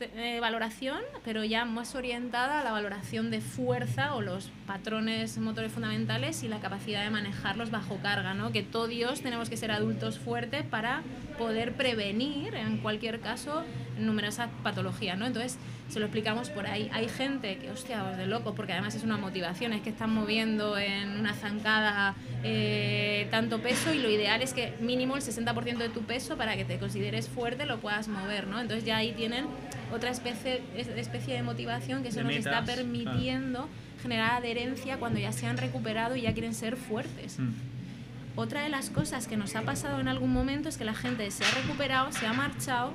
[0.00, 5.70] eh, valoración, pero ya más orientada a la valoración de fuerza o los patrones motores
[5.70, 8.52] fundamentales y la capacidad de manejarlos bajo carga, ¿no?
[8.52, 11.02] Que todos tenemos que ser adultos fuertes para
[11.36, 13.64] poder prevenir, en cualquier caso,
[14.00, 15.26] numerosas patologías, ¿no?
[15.26, 16.88] Entonces, se lo explicamos por ahí.
[16.92, 20.14] Hay gente que, hostia, pues de loco, porque además es una motivación, es que están
[20.14, 25.78] moviendo en una zancada eh, tanto peso y lo ideal es que mínimo el 60%
[25.78, 28.60] de tu peso para que te consideres fuerte lo puedas mover, ¿no?
[28.60, 29.46] Entonces ya ahí tienen
[29.92, 34.02] otra especie, especie de motivación que eso nos está permitiendo ah.
[34.02, 37.38] generar adherencia cuando ya se han recuperado y ya quieren ser fuertes.
[37.38, 37.50] Mm.
[38.36, 41.30] Otra de las cosas que nos ha pasado en algún momento es que la gente
[41.30, 42.92] se ha recuperado, se ha marchado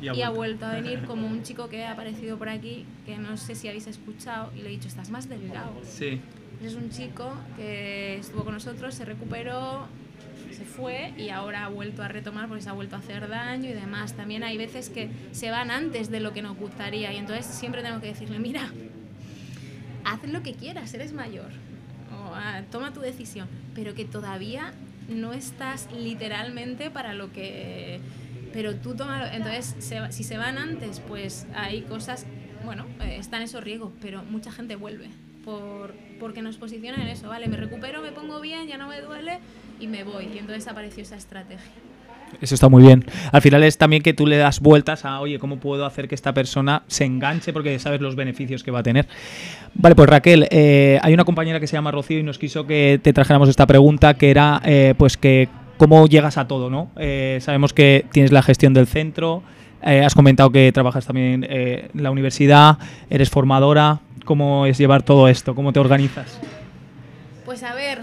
[0.00, 2.84] y ha, y ha vuelto a venir como un chico que ha aparecido por aquí,
[3.06, 5.72] que no sé si habéis escuchado, y le he dicho, estás más delgado.
[5.82, 6.20] Sí.
[6.64, 9.86] Es un chico que estuvo con nosotros, se recuperó,
[10.50, 13.70] se fue y ahora ha vuelto a retomar porque se ha vuelto a hacer daño
[13.70, 14.14] y demás.
[14.14, 17.82] También hay veces que se van antes de lo que nos gustaría y entonces siempre
[17.82, 18.72] tengo que decirle, mira,
[20.04, 21.50] haz lo que quieras, eres mayor,
[22.12, 24.72] o, ah, toma tu decisión, pero que todavía
[25.08, 28.00] no estás literalmente para lo que
[28.52, 32.26] pero tú toma entonces se, si se van antes pues hay cosas
[32.64, 35.08] bueno eh, están esos riesgos pero mucha gente vuelve
[35.44, 39.00] por, porque nos posicionan en eso vale me recupero me pongo bien ya no me
[39.00, 39.38] duele
[39.80, 41.72] y me voy y entonces apareció esa estrategia
[42.40, 43.04] Eso está muy bien.
[43.32, 46.14] Al final es también que tú le das vueltas a, oye, ¿cómo puedo hacer que
[46.14, 47.52] esta persona se enganche?
[47.52, 49.06] Porque sabes los beneficios que va a tener.
[49.74, 53.00] Vale, pues Raquel, eh, hay una compañera que se llama Rocío y nos quiso que
[53.02, 55.48] te trajéramos esta pregunta, que era, eh, pues, que
[55.78, 56.90] cómo llegas a todo, ¿no?
[56.96, 59.42] Eh, sabemos que tienes la gestión del centro,
[59.80, 64.00] has comentado que trabajas también en la universidad, eres formadora.
[64.24, 65.54] ¿Cómo es llevar todo esto?
[65.54, 66.38] ¿Cómo te organizas?
[67.46, 68.00] Pues a ver,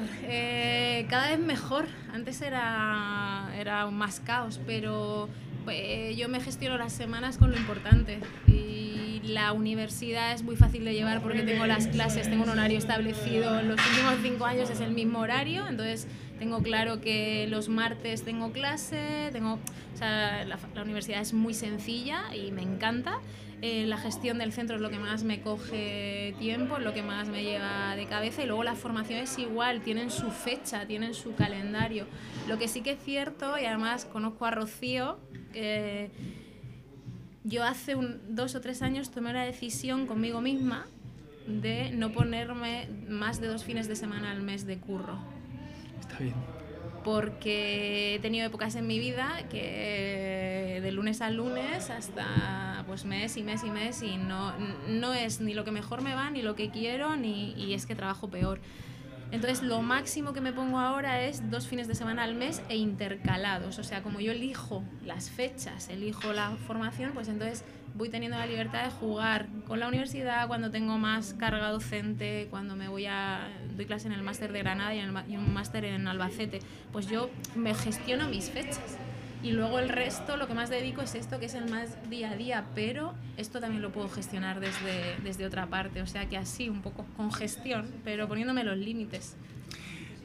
[1.09, 1.85] cada vez mejor.
[2.13, 5.27] Antes era, era más caos, pero
[5.65, 8.19] pues, yo me gestiono las semanas con lo importante.
[8.47, 12.77] Y la universidad es muy fácil de llevar porque tengo las clases, tengo un horario
[12.77, 13.61] establecido.
[13.63, 16.07] Los últimos cinco años es el mismo horario, entonces
[16.39, 21.53] tengo claro que los martes tengo clase, tengo, o sea, la, la universidad es muy
[21.53, 23.19] sencilla y me encanta.
[23.61, 27.01] Eh, la gestión del centro es lo que más me coge tiempo, es lo que
[27.01, 31.35] más me lleva de cabeza y luego las formaciones igual, tienen su fecha, tienen su
[31.35, 32.05] calendario.
[32.47, 35.17] Lo que sí que es cierto, y además conozco a Rocío,
[37.43, 40.85] yo hace un, dos o tres años tomé la decisión conmigo misma
[41.47, 45.34] de no ponerme más de dos fines de semana al mes de curro.
[45.99, 46.35] Está bien
[47.05, 53.37] porque he tenido épocas en mi vida que de lunes a lunes hasta pues mes
[53.37, 54.53] y mes y mes y no,
[54.89, 57.85] no es ni lo que mejor me va, ni lo que quiero, ni y es
[57.85, 58.59] que trabajo peor.
[59.31, 62.77] Entonces lo máximo que me pongo ahora es dos fines de semana al mes e
[62.77, 63.79] intercalados.
[63.79, 67.63] O sea, como yo elijo las fechas, elijo la formación, pues entonces
[67.95, 72.75] voy teniendo la libertad de jugar con la universidad cuando tengo más carga docente, cuando
[72.75, 76.07] me voy a doy clase en el máster de Granada y, en un máster en
[76.07, 76.59] Albacete,
[76.91, 78.97] pues yo me gestiono mis fechas.
[79.43, 82.31] Y luego el resto, lo que más dedico es esto, que es el más día
[82.31, 86.37] a día, pero esto también lo puedo gestionar desde, desde otra parte, o sea que
[86.37, 89.35] así, un poco con gestión, pero poniéndome los límites.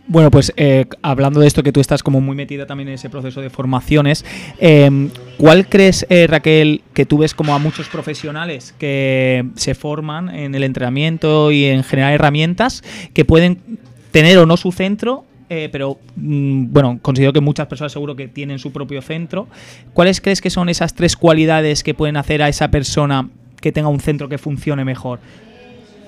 [0.07, 3.09] Bueno, pues eh, hablando de esto que tú estás como muy metida también en ese
[3.09, 4.25] proceso de formaciones,
[4.59, 10.35] em, ¿cuál crees, eh, Raquel, que tú ves como a muchos profesionales que se forman
[10.35, 12.83] en el entrenamiento y en generar herramientas
[13.15, 13.79] que pueden
[14.11, 18.29] tener o no su centro eh, pero mm, bueno, considero que muchas personas seguro que
[18.29, 19.49] tienen su propio centro.
[19.93, 23.29] ¿Cuáles crees que son esas tres cualidades que pueden hacer a esa persona
[23.61, 25.21] que tenga un centro que funcione mejor?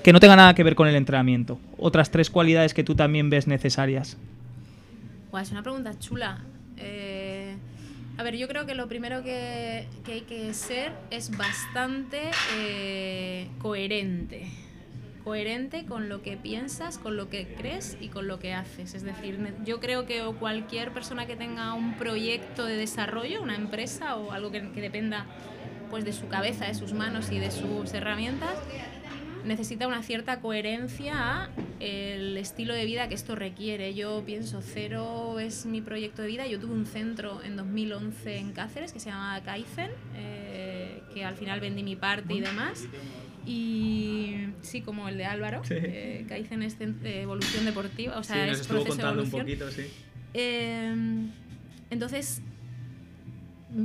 [0.03, 1.59] que no tenga nada que ver con el entrenamiento.
[1.78, 4.16] Otras tres cualidades que tú también ves necesarias.
[5.40, 6.40] es una pregunta chula.
[6.76, 7.55] Eh,
[8.18, 12.18] a ver, yo creo que lo primero que, hay que ser es bastante
[12.59, 14.47] eh, coherente.
[15.24, 18.94] Coherente con lo que piensas, con lo que crees y con lo que haces.
[18.94, 24.16] Es decir, yo creo que cualquier persona que tenga un proyecto de desarrollo, una empresa
[24.16, 25.26] o algo que, dependa
[25.90, 28.56] pues, de su cabeza, de sus manos y de sus herramientas,
[29.44, 31.50] necesita una cierta coherencia a
[31.80, 33.94] el estilo de vida que esto requiere.
[33.94, 36.46] Yo pienso, Cero es mi proyecto de vida.
[36.46, 41.34] Yo tuve un centro en 2011 en Cáceres que se llamaba Kaizen, eh, que al
[41.34, 42.86] final vendí mi parte y demás.
[43.45, 48.97] Y sí, como el de Álvaro, eh, Kaizen es evolución deportiva, o sea, es proceso
[48.97, 49.40] de evolución.
[49.40, 49.82] Un poquito, sí.
[50.34, 50.95] Eh,
[51.90, 52.40] entonces,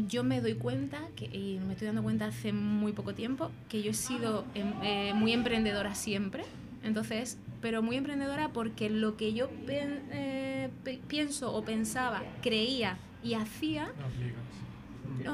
[0.08, 3.82] yo me doy cuenta, que, y me estoy dando cuenta hace muy poco tiempo, que
[3.82, 6.43] yo he sido em, eh, muy emprendedora siempre.
[6.84, 10.70] Entonces, pero muy emprendedora porque lo que yo eh,
[11.08, 14.08] pienso o pensaba, creía y hacía, no,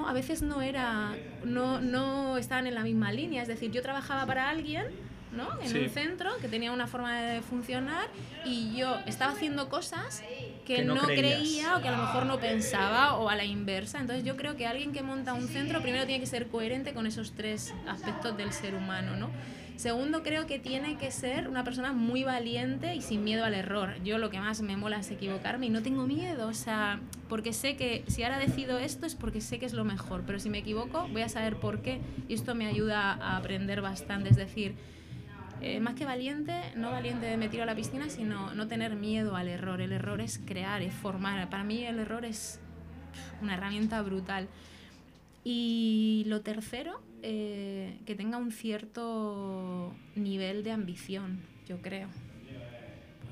[0.07, 3.41] a veces no era, no, no estaban en la misma línea.
[3.41, 4.85] Es decir, yo trabajaba para alguien
[5.33, 5.49] ¿no?
[5.61, 8.07] En un centro que tenía una forma de funcionar
[8.45, 10.23] y yo estaba haciendo cosas
[10.65, 13.99] que, no, creía o que a lo mejor no pensaba o a la inversa.
[13.99, 17.07] Entonces yo creo que alguien que monta un centro primero tiene que ser coherente con
[17.07, 19.29] esos tres aspectos del ser humano, ¿no?
[19.75, 23.95] Segundo, creo que tiene que ser una persona muy valiente y sin miedo al error.
[24.03, 27.53] Yo lo que más me mola es equivocarme y no tengo miedo, o sea, porque
[27.53, 30.49] sé que si ahora decido esto es porque sé que es lo mejor, pero si
[30.49, 34.29] me equivoco voy a saber por qué y esto me ayuda a aprender bastante.
[34.29, 34.75] Es decir,
[35.61, 39.35] eh, más que valiente, no valiente de meter a la piscina, sino no tener miedo
[39.35, 39.81] al error.
[39.81, 41.49] El error es crear, es formar.
[41.49, 42.59] Para mí el error es
[43.41, 44.47] una herramienta brutal.
[45.45, 52.09] Y lo tercero, eh, que tenga un cierto nivel de ambición, yo creo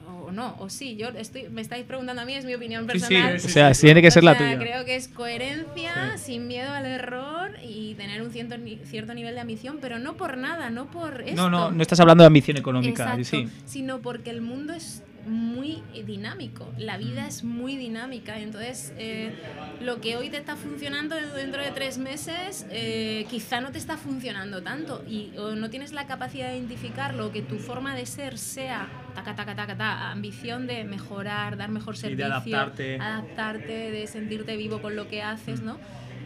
[0.08, 3.36] o no, o sí, yo estoy, me estáis preguntando a mí, es mi opinión personal.
[3.36, 4.58] o sea, tiene que ser la tuya.
[4.58, 9.42] Creo que es coherencia, sin miedo al error y tener un cierto, cierto nivel de
[9.42, 11.36] ambición, pero no por nada, no por esto.
[11.36, 13.48] No, no, no estás hablando de ambición económica, sí.
[13.66, 16.72] sino porque el mundo es muy dinámico.
[16.78, 18.40] La vida es muy dinámica.
[18.40, 19.34] Entonces, eh,
[19.82, 23.98] lo que hoy te está funcionando dentro de tres meses, eh, quizá no te está
[23.98, 25.04] funcionando tanto.
[25.08, 29.36] Y o no tienes la capacidad de identificarlo, que tu forma de ser sea taca,
[29.36, 32.96] taca, taca, taca, ambición de mejorar, dar mejor servicio, de adaptarte.
[33.00, 35.78] adaptarte, de sentirte vivo con lo que haces, ¿no?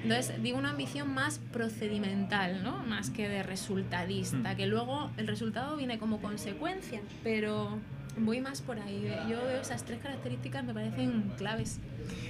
[0.03, 2.83] Entonces, digo una ambición más procedimental, ¿no?
[2.83, 7.79] Más que de resultadista, que luego el resultado viene como consecuencia, pero
[8.17, 9.07] voy más por ahí.
[9.29, 11.79] Yo veo esas tres características, me parecen claves.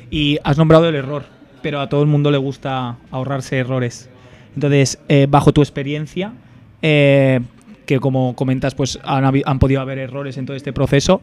[0.09, 1.25] Y has nombrado el error,
[1.61, 4.09] pero a todo el mundo le gusta ahorrarse errores.
[4.53, 6.33] Entonces, eh, bajo tu experiencia,
[6.81, 7.41] eh,
[7.85, 11.21] que como comentas, pues han, han podido haber errores en todo este proceso.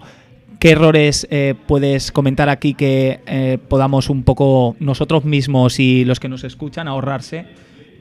[0.63, 6.21] ¿Qué errores eh, puedes comentar aquí que eh, podamos un poco nosotros mismos y los
[6.21, 7.47] que nos escuchan ahorrarse?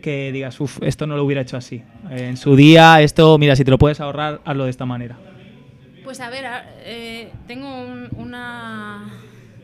[0.02, 1.82] Que digas, uff, esto no lo hubiera hecho así.
[2.12, 5.18] Eh, en su día, esto, mira, si te lo puedes ahorrar, hazlo de esta manera.
[6.12, 6.44] Pues a ver,
[6.84, 9.10] eh, tengo un- una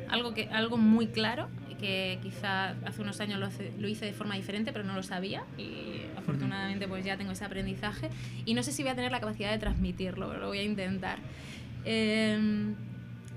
[0.07, 3.37] algo que algo muy claro que quizá hace unos años
[3.77, 7.43] lo, hice de forma diferente, pero no lo sabía y afortunadamente pues ya tengo ese
[7.43, 8.09] aprendizaje
[8.45, 10.63] y no sé si voy a tener la capacidad de transmitirlo, pero lo voy a
[10.63, 11.19] intentar.
[11.83, 12.75] Em,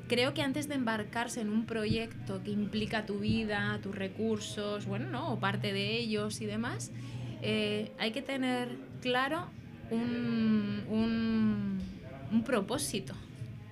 [0.06, 5.10] creo que antes de embarcarse en un proyecto que implica tu vida, tus recursos, bueno,
[5.10, 5.32] ¿no?
[5.32, 6.92] o parte de ellos y demás,
[7.42, 8.68] eh, hay que tener
[9.02, 9.46] claro
[9.90, 11.80] un,
[12.30, 13.14] un propósito.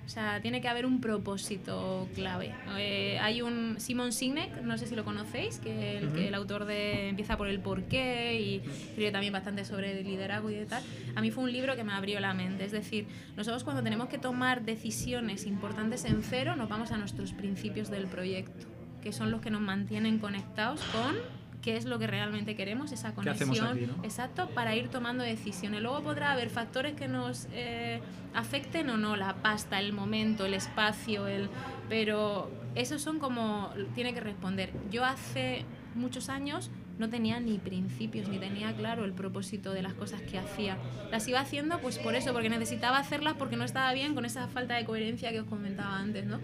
[0.08, 2.54] O sea, tiene que haber un propósito clave.
[2.78, 6.64] Eh, hay un Simon Sinek, no sé si lo conocéis, que el, que el autor
[6.64, 10.82] de Empieza por el porqué y escribe también bastante sobre liderazgo y de tal.
[11.14, 12.64] A mí fue un libro que me abrió la mente.
[12.64, 13.06] Es decir,
[13.36, 18.06] nosotros cuando tenemos que tomar decisiones importantes en cero, nos vamos a nuestros principios del
[18.06, 18.66] proyecto,
[19.02, 21.16] que son los que nos mantienen conectados con
[21.62, 23.90] qué es lo que realmente queremos, esa ¿Qué hacemos conexión.
[23.90, 24.04] aquí, no?
[24.04, 25.82] Exacto, para ir tomando decisiones.
[25.82, 28.00] Luego podrá haber factores que nos eh,
[28.34, 31.48] afecten o no, la pasta, el momento, el espacio, el
[31.88, 34.72] pero esos son como tiene que responder.
[34.90, 39.94] Yo hace muchos años no tenía ni principios, ni tenía claro el propósito de las
[39.94, 40.76] cosas que hacía.
[41.10, 44.48] Las iba haciendo pues por eso, porque necesitaba hacerlas porque no estaba bien con esa
[44.48, 46.40] falta de coherencia que os comentaba antes, ¿no?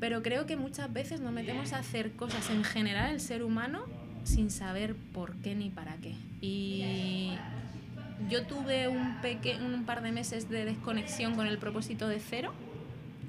[0.00, 3.84] Pero creo que muchas veces nos metemos a hacer cosas en general, el ser humano,
[4.24, 6.14] sin saber por qué ni para qué.
[6.40, 7.32] Y
[8.28, 12.52] yo tuve un, par de meses de desconexión con el propósito de cero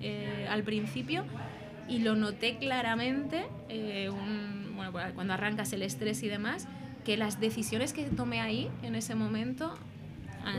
[0.02, 1.24] eh, al principio
[1.88, 4.10] y lo noté claramente eh,
[5.16, 6.68] cuando arrancas el estrés y demás,
[7.04, 9.78] que las decisiones que tomé ahí en ese momento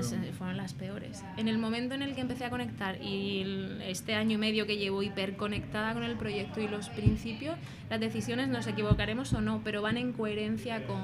[0.03, 1.23] sido- fueron las peores.
[1.37, 4.67] En el momento en el que empecé a conectar y el- este año y medio
[4.67, 7.57] que llevo hiperconectada con el proyecto y los principios,
[7.91, 11.01] las decisiones nos equivocaremos o no, pero van en coherencia con,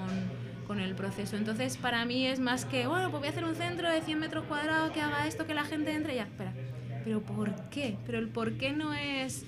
[0.66, 1.36] con el proceso.
[1.36, 4.18] Entonces, para mí es más que, bueno, pues voy a hacer un centro de 100
[4.18, 6.52] metros cuadrados que haga esto, que la gente entre, ya, espera.
[7.04, 7.96] Pero ¿por qué?
[8.06, 9.44] Pero el por qué no es...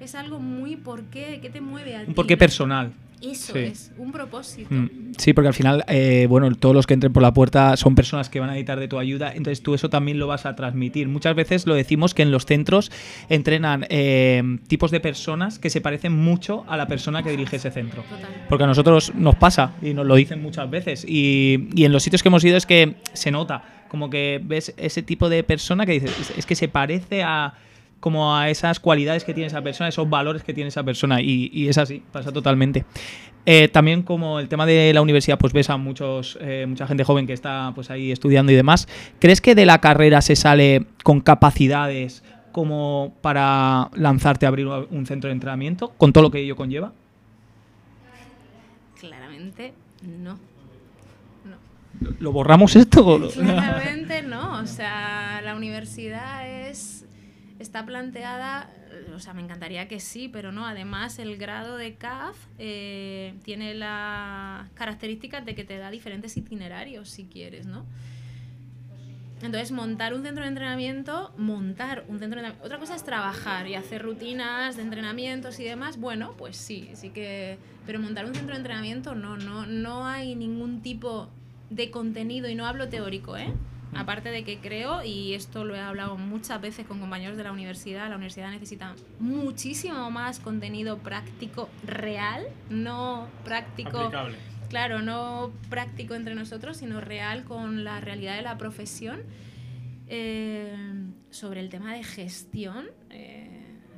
[0.00, 2.12] Es algo muy por qué, ¿qué te mueve a Un ti?
[2.14, 2.92] porqué personal.
[3.22, 3.60] Eso Sí.
[3.60, 4.68] es, un propósito.
[4.74, 7.94] Mm, Sí, porque al final, eh, bueno, todos los que entren por la puerta son
[7.94, 10.56] personas que van a necesitar de tu ayuda, entonces tú eso también lo vas a
[10.56, 11.06] transmitir.
[11.08, 12.90] Muchas veces lo decimos que en los centros
[13.28, 17.70] entrenan eh, tipos de personas que se parecen mucho a la persona que dirige ese
[17.70, 18.02] centro.
[18.02, 18.28] Total.
[18.48, 21.04] Porque a nosotros nos pasa y nos lo dicen muchas veces.
[21.06, 24.74] Y, y en los sitios que hemos ido es que se nota, como que ves
[24.78, 27.54] ese tipo de persona que dices, es, es que se parece a
[28.02, 31.22] como a esas cualidades que tiene esa persona, esos valores que tiene esa persona.
[31.22, 32.84] Y, y es así, pasa totalmente.
[33.46, 37.04] Eh, también como el tema de la universidad, pues ves a muchos, eh, mucha gente
[37.04, 38.88] joven que está pues ahí estudiando y demás.
[39.20, 45.06] ¿Crees que de la carrera se sale con capacidades como para lanzarte a abrir un
[45.06, 46.92] centro de entrenamiento, con todo lo que ello conlleva?
[48.98, 50.40] Claramente no.
[51.44, 52.16] No.
[52.18, 53.30] ¿Lo borramos esto?
[53.32, 54.58] Claramente no.
[54.60, 57.06] O sea, la universidad es
[57.62, 60.66] está planteada, eh, o sea, me encantaría que sí, pero no.
[60.66, 67.08] Además, el grado de CAF eh, tiene las características de que te da diferentes itinerarios,
[67.08, 67.86] si quieres, ¿no?
[69.42, 72.64] Entonces, montar un centro de entrenamiento, montar un centro de entrenamiento.
[72.64, 75.98] Otra cosa es trabajar y hacer rutinas de entrenamientos y demás.
[75.98, 77.58] Bueno, pues sí, sí que.
[77.84, 81.28] Pero montar un centro de entrenamiento no, no, no hay ningún tipo
[81.70, 83.52] de contenido, y no hablo teórico, ¿eh?
[83.94, 87.52] Aparte de que creo, y esto lo he hablado muchas veces con compañeros de la
[87.52, 94.38] universidad, la universidad necesita muchísimo más contenido práctico real, no práctico Aplicable.
[94.70, 99.22] claro, no práctico entre nosotros, sino real con la realidad de la profesión.
[100.08, 100.74] Eh,
[101.30, 103.51] sobre el tema de gestión, eh,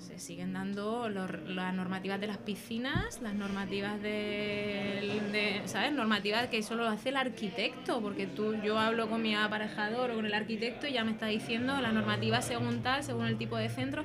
[0.05, 5.93] se siguen dando las normativas de las piscinas, las normativas de, ¿sabes?
[5.93, 10.27] Normativas que solo hace el arquitecto, porque tú, yo hablo con mi aparejador o con
[10.27, 13.71] el arquitecto y ya me está diciendo la normativa según tal, según el tipo de
[13.71, 14.05] centro.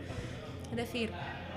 [0.69, 1.11] Es decir,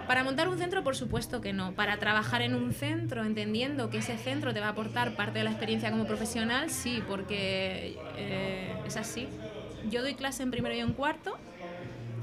[0.08, 1.72] para montar un centro, por supuesto que no.
[1.72, 5.44] Para trabajar en un centro, entendiendo que ese centro te va a aportar parte de
[5.44, 9.28] la experiencia como profesional, sí, porque eh, es así.
[9.88, 11.38] Yo doy clase en primero y en cuarto.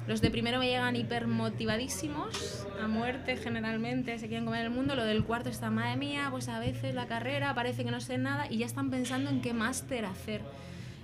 [0.10, 4.96] Los de primero me llegan hipermotivadísimos, a muerte generalmente, se quieren comer el mundo.
[4.96, 8.18] Lo del cuarto está, madre mía, pues a veces la carrera parece que no sé
[8.18, 10.42] nada y ya están pensando en qué máster hacer.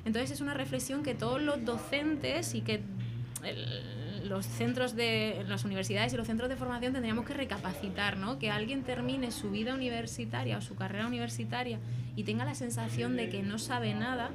[0.06, 2.82] Entonces es una reflexión que todos los docentes y que
[4.24, 8.40] los centros de las universidades y los centros de formación tendríamos que recapacitar, ¿no?
[8.40, 11.78] Que alguien termine su vida universitaria o su carrera universitaria
[12.16, 14.32] y tenga la sensación de que no sabe nada,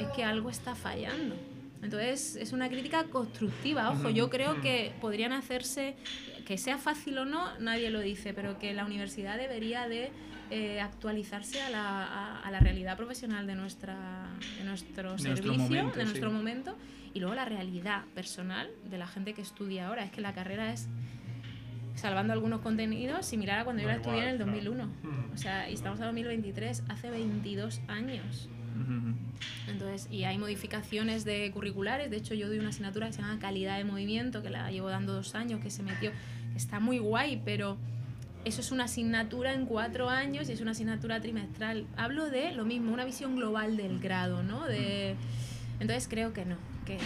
[0.00, 1.36] es que algo está fallando.
[1.82, 3.90] Entonces, es una crítica constructiva.
[3.90, 5.96] Ojo, yo creo que podrían hacerse,
[6.44, 10.10] que sea fácil o no, nadie lo dice, pero que la universidad debería de
[10.50, 13.96] eh, actualizarse a la, a, la, realidad profesional de, nuestra,
[14.58, 16.76] de nuestro servicio, de nuestro momento,
[17.14, 20.04] y luego la realidad personal de la gente que estudia ahora.
[20.04, 20.88] Es que la carrera es,
[21.94, 24.88] salvando algunos contenidos, similar a cuando yo la estudié en el 2001.
[25.34, 28.48] O sea, y estamos en 2023, hace 22 años.
[29.68, 32.10] Entonces, y hay modificaciones de curriculares.
[32.10, 34.88] De hecho, yo doy una asignatura que se llama calidad de movimiento, que la llevo
[34.88, 36.10] dando dos años, que se metió,
[36.54, 37.76] está muy guay, pero
[38.44, 41.86] eso es una asignatura en cuatro años y es una asignatura trimestral.
[41.96, 44.64] Hablo de lo mismo, una visión global del grado, ¿no?
[44.64, 45.16] De,
[45.80, 46.56] entonces creo que no,
[46.86, 46.98] que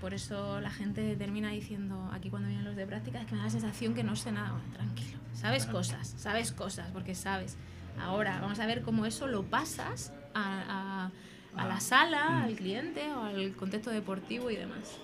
[0.00, 3.38] por eso la gente termina diciendo aquí cuando vienen los de práctica es que me
[3.38, 4.58] da la sensación que no sé nada.
[4.72, 7.56] tranquilo, sabes cosas, sabes cosas, porque sabes.
[8.00, 11.10] Ahora vamos a ver cómo eso lo pasas a,
[11.56, 12.42] a, a la sala, mm.
[12.44, 14.98] al cliente o al contexto deportivo y demás.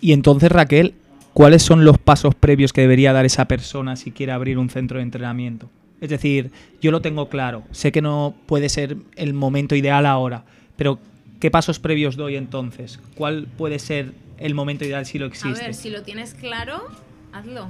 [0.00, 0.94] Y entonces Raquel,
[1.32, 4.98] ¿cuáles son los pasos previos que debería dar esa persona si quiere abrir un centro
[4.98, 5.70] de entrenamiento?
[6.00, 6.50] Es decir,
[6.82, 10.44] yo lo tengo claro, sé que no puede ser el momento ideal ahora,
[10.76, 10.98] pero
[11.40, 13.00] ¿qué pasos previos doy entonces?
[13.14, 15.62] ¿Cuál puede ser el momento ideal si lo existe?
[15.62, 16.84] A ver, si lo tienes claro,
[17.32, 17.68] hazlo.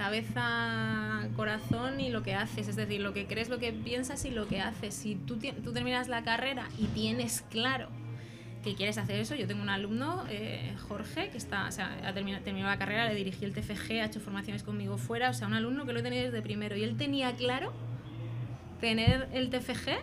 [0.00, 4.30] Cabeza, corazón y lo que haces, es decir, lo que crees, lo que piensas y
[4.30, 4.94] lo que haces.
[4.94, 7.90] Si tú, tú terminas la carrera y tienes claro
[8.64, 9.34] que quieres hacer eso.
[9.34, 13.14] Yo tengo un alumno, eh, Jorge, que está, o sea, ha terminado, la carrera, le
[13.14, 16.02] dirigí el TFG, ha hecho formaciones conmigo fuera, o sea, un alumno que lo he
[16.02, 16.78] tenido desde primero.
[16.78, 17.70] Y él tenía claro
[18.80, 19.98] tener el TFG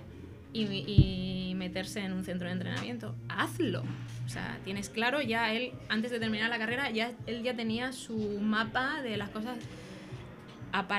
[0.53, 3.15] y, meterse en un centro de entrenamiento.
[3.29, 3.81] Hazlo.
[4.27, 7.93] O sea, tienes claro ya él, antes de terminar la carrera, ya él ya tenía
[7.93, 9.57] su mapa de las cosas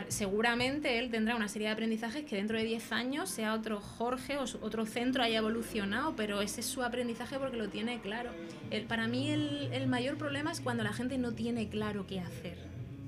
[0.08, 4.36] seguramente él tendrá una serie de aprendizajes que dentro de 10 años sea otro Jorge
[4.38, 8.30] o otro centro haya evolucionado, pero ese es su aprendizaje porque lo tiene claro.
[8.70, 12.20] El, para mí el, el mayor problema es cuando la gente no tiene claro qué
[12.20, 12.58] hacer,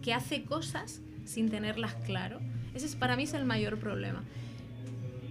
[0.02, 2.40] que hace cosas sin tenerlas claro.
[2.74, 4.22] Ese es, para mí es el mayor problema.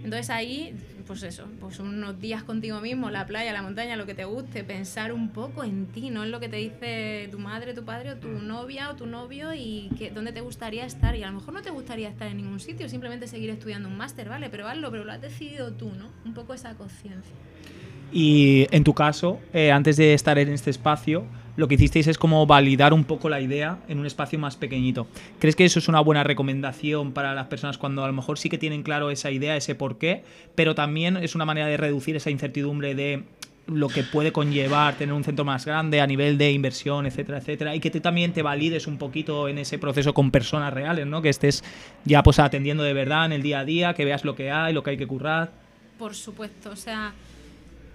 [0.02, 0.74] Entonces ahí,
[1.10, 4.62] pues eso, pues unos días contigo mismo, la playa, la montaña, lo que te guste,
[4.62, 8.12] pensar un poco en ti, no en lo que te dice tu madre, tu padre
[8.12, 8.46] o tu mm.
[8.46, 11.16] novia o tu novio y que, dónde te gustaría estar.
[11.16, 13.96] Y a lo mejor no te gustaría estar en ningún sitio, simplemente seguir estudiando un
[13.96, 14.50] máster, ¿vale?
[14.50, 16.06] Pero hazlo, pero lo has decidido tú, ¿no?
[16.24, 17.34] Un poco esa conciencia.
[18.12, 21.24] Y en tu caso, eh, antes de estar en este espacio,
[21.56, 25.06] lo que hicisteis es como validar un poco la idea en un espacio más pequeñito.
[25.38, 28.48] ¿Crees que eso es una buena recomendación para las personas cuando a lo mejor sí
[28.48, 30.24] que tienen claro esa idea, ese porqué,
[30.54, 33.24] pero también es una manera de reducir esa incertidumbre de
[33.66, 37.74] lo que puede conllevar tener un centro más grande a nivel de inversión, etcétera, etcétera,
[37.74, 41.22] y que tú también te valides un poquito en ese proceso con personas reales, ¿no?
[41.22, 41.62] Que estés
[42.04, 44.72] ya pues atendiendo de verdad en el día a día, que veas lo que hay,
[44.72, 45.52] lo que hay que currar.
[45.98, 47.12] Por supuesto, o sea,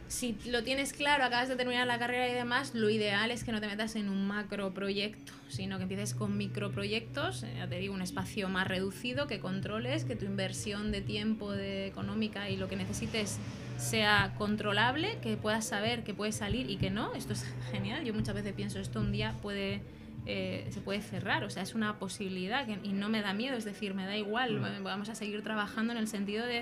[0.07, 3.51] si lo tienes claro, acabas de terminar la carrera y demás, lo ideal es que
[3.51, 7.79] no te metas en un macro proyecto, sino que empieces con microproyectos, eh, ya te
[7.79, 12.57] digo, un espacio más reducido, que controles, que tu inversión de tiempo, de económica y
[12.57, 13.39] lo que necesites
[13.77, 17.13] sea controlable, que puedas saber que puede salir y que no.
[17.13, 18.05] Esto es genial.
[18.05, 19.81] Yo muchas veces pienso, esto un día puede...
[20.27, 23.63] Eh, se puede cerrar, o sea, es una posibilidad y no me da miedo, es
[23.63, 24.83] decir, me da igual, mm.
[24.83, 26.61] vamos a seguir trabajando en el sentido de,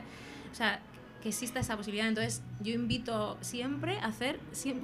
[0.51, 0.81] o sea,
[1.23, 2.09] que exista esa posibilidad.
[2.09, 4.39] Entonces, yo invito siempre a hacer,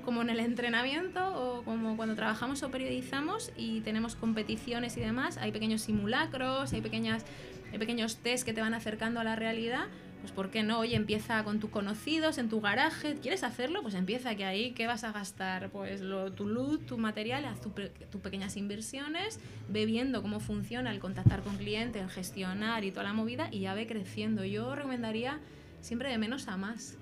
[0.06, 5.38] como en el entrenamiento o como cuando trabajamos o periodizamos y tenemos competiciones y demás,
[5.38, 7.26] hay pequeños simulacros, hay, pequeñas,
[7.74, 9.88] hay pequeños test que te van acercando a la realidad.
[10.22, 10.80] Pues, ¿por qué no?
[10.80, 13.16] Oye, empieza con tus conocidos, en tu garaje.
[13.22, 13.82] ¿Quieres hacerlo?
[13.82, 15.70] Pues empieza que ahí, ¿qué vas a gastar?
[15.72, 21.00] Pues lo, tu luz, tu material, haz tus pequeñas inversiones, ve viendo cómo funciona el
[21.00, 24.46] contactar con clientes, el gestionar y toda la movida y ya ve creciendo.
[24.46, 25.40] Yo recomendaría
[25.82, 26.98] siempre de menos a más.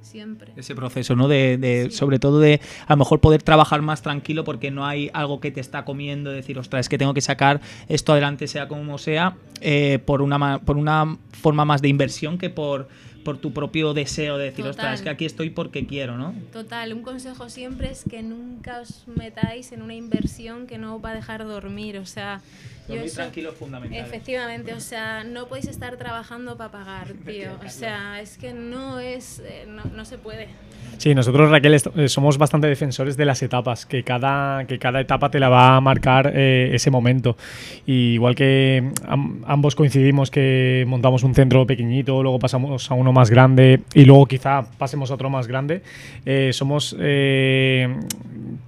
[0.00, 0.52] siempre.
[0.56, 1.28] Ese proceso, ¿no?
[1.28, 5.40] De, Sobre todo de a lo mejor poder trabajar más tranquilo porque no hay algo
[5.40, 8.96] que te está comiendo, decir, ostras, es que tengo que sacar esto adelante sea como
[8.96, 12.88] sea, eh, por, una, por una forma más de inversión que por
[13.24, 16.34] por tu propio deseo de decir, ostras, es que aquí estoy porque quiero, ¿no?
[16.52, 21.04] Total, un consejo siempre es que nunca os metáis en una inversión que no os
[21.04, 22.40] va a dejar dormir, o sea...
[22.86, 23.98] Dormir tranquilo es fundamental.
[23.98, 28.98] Efectivamente, o sea, no podéis estar trabajando para pagar, tío, o sea, es que no
[28.98, 30.48] es, eh, no, no se puede.
[30.98, 35.30] Sí, nosotros, Raquel, eh, somos bastante defensores de las etapas, que cada, que cada etapa
[35.30, 37.36] te la va a marcar eh, ese momento.
[37.86, 38.90] Y igual que
[39.46, 44.64] ambos coincidimos que montamos un centro pequeñito, luego pasamos a más grande y luego quizá
[44.78, 45.82] pasemos a otro más grande,
[46.24, 46.96] eh, somos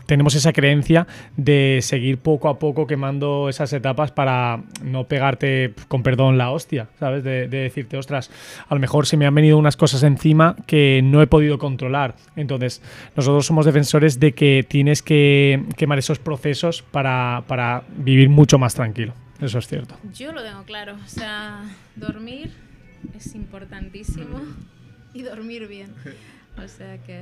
[0.06, 6.02] tenemos esa creencia de seguir poco a poco quemando esas etapas para no pegarte, con
[6.02, 7.22] perdón, la hostia, ¿sabes?
[7.22, 8.30] De, de decirte, ostras,
[8.68, 12.16] a lo mejor se me han venido unas cosas encima que no he podido controlar
[12.36, 12.82] entonces,
[13.16, 18.74] nosotros somos defensores de que tienes que quemar esos procesos para, para vivir mucho más
[18.74, 19.12] tranquilo.
[19.40, 19.94] Eso es cierto.
[20.14, 20.96] Yo lo tengo claro.
[21.04, 21.62] O sea,
[21.96, 22.50] dormir
[23.16, 24.40] es importantísimo
[25.14, 25.90] y dormir bien.
[26.62, 27.20] O sea que...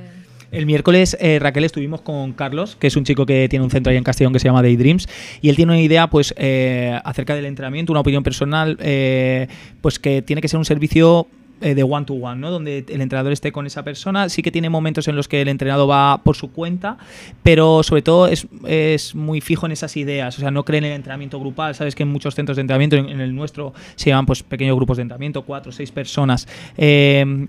[0.51, 3.91] El miércoles, eh, Raquel, estuvimos con Carlos, que es un chico que tiene un centro
[3.91, 5.07] ahí en Castellón que se llama Daydreams,
[5.41, 9.47] y él tiene una idea pues eh, acerca del entrenamiento, una opinión personal, eh,
[9.81, 11.27] pues que tiene que ser un servicio
[11.61, 12.51] eh, de one to one, ¿no?
[12.51, 14.29] Donde el entrenador esté con esa persona.
[14.29, 16.97] Sí que tiene momentos en los que el entrenador va por su cuenta,
[17.43, 20.37] pero sobre todo es, es muy fijo en esas ideas.
[20.37, 21.75] O sea, no cree en el entrenamiento grupal.
[21.75, 24.97] Sabes que en muchos centros de entrenamiento, en, el nuestro, se llaman pues pequeños grupos
[24.97, 26.47] de entrenamiento, cuatro o seis personas.
[26.77, 27.47] Eh,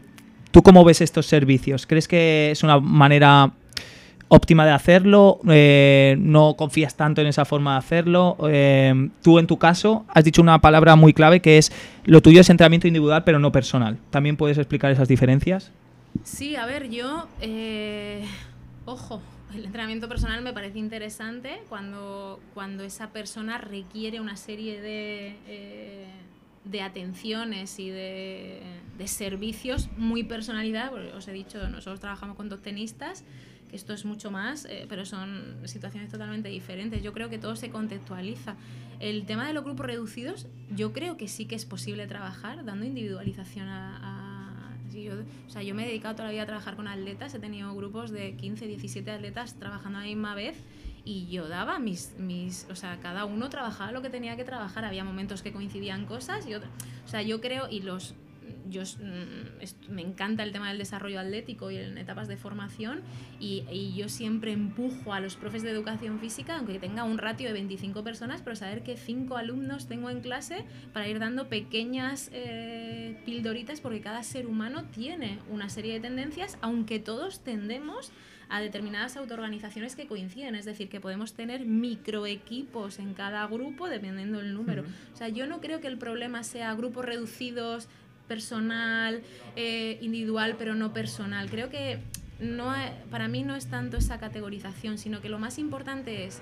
[0.50, 1.86] ¿Tú cómo ves estos servicios?
[1.86, 3.52] ¿Crees que es una manera
[4.32, 8.36] óptima de hacerlo, eh, no confías tanto en esa forma de hacerlo.
[8.48, 11.72] Eh, tú en tu caso has dicho una palabra muy clave que es
[12.04, 13.98] lo tuyo es entrenamiento individual pero no personal.
[14.10, 15.72] ¿También puedes explicar esas diferencias?
[16.22, 18.24] Sí, a ver, yo, eh,
[18.84, 19.20] ojo,
[19.52, 26.06] el entrenamiento personal me parece interesante cuando, cuando esa persona requiere una serie de,
[26.64, 28.60] de atenciones y de,
[28.96, 30.92] de servicios muy personalidad.
[31.16, 33.24] Os he dicho, nosotros trabajamos con dos tenistas
[33.72, 37.02] esto es mucho más, eh, pero son situaciones totalmente diferentes.
[37.02, 38.56] Yo creo que todo se contextualiza.
[38.98, 42.84] El tema de los grupos reducidos, yo creo que sí que es posible trabajar dando
[42.84, 44.76] individualización a...
[44.92, 45.14] yo,
[45.46, 47.74] o sea, yo me he dedicado toda la vida a trabajar con atletas, he tenido
[47.74, 50.56] grupos de 15, 17 atletas trabajando a la misma vez
[51.04, 54.84] y yo daba mis, mis, o sea, cada uno trabajaba lo que tenía que trabajar,
[54.84, 56.70] había momentos que coincidían cosas y otros,
[57.04, 58.14] o sea, yo creo, y los
[58.70, 63.02] yo mm, me encanta el tema del desarrollo atlético y en etapas de formación
[63.38, 67.52] y, yo siempre empujo a los profes de educación física, aunque tenga un ratio de
[67.52, 73.20] 25 personas, pero saber que 5 alumnos tengo en clase para ir dando pequeñas eh,
[73.24, 78.12] pildoritas porque cada ser humano tiene una serie de tendencias, aunque todos tendemos
[78.50, 84.38] a determinadas autoorganizaciones que coinciden, es decir, que podemos tener microequipos en cada grupo dependiendo
[84.38, 84.82] del número.
[85.14, 87.88] O sea, yo no creo que el problema sea grupos reducidos
[88.30, 89.22] personal,
[89.56, 91.50] eh, individual, pero no personal.
[91.50, 91.98] Creo que
[92.38, 92.72] no,
[93.10, 96.40] para mí no es tanto esa categorización, sino que lo más importante es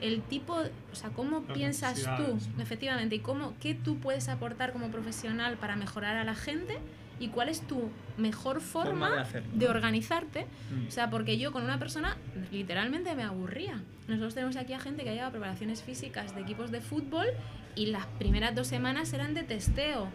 [0.00, 4.90] el tipo, o sea, cómo piensas tú, efectivamente, y cómo, qué tú puedes aportar como
[4.90, 6.76] profesional para mejorar a la gente
[7.20, 9.24] y cuál es tu mejor forma,
[9.54, 10.44] de, organizarte.
[10.72, 10.88] Mm.
[10.88, 12.16] O sea, porque yo con una persona
[12.50, 13.80] literalmente me aburría.
[14.08, 17.26] Nosotros tenemos aquí a gente que lleva preparaciones físicas de equipos de fútbol
[17.76, 20.08] y las primeras dos semanas eran de testeo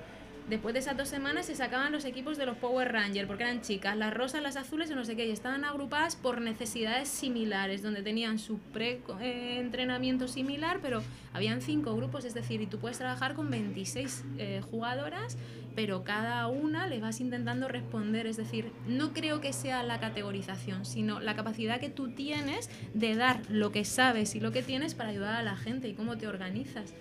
[0.49, 3.61] Después de esas dos semanas se sacaban los equipos de los Power Rangers, porque eran
[3.61, 7.81] chicas, las rosas, las azules y no sé qué, y estaban agrupadas por necesidades similares,
[7.81, 13.35] donde tenían su pre-entrenamiento similar, pero habían cinco grupos, es decir, y tú puedes trabajar
[13.35, 15.37] con 26 eh, jugadoras,
[15.75, 20.85] pero cada una le vas intentando responder, es decir, no creo que sea la categorización,
[20.85, 24.93] sino la capacidad que tú tienes de dar lo que sabes y lo que tienes
[24.93, 26.93] para ayudar a la gente y cómo te organizas.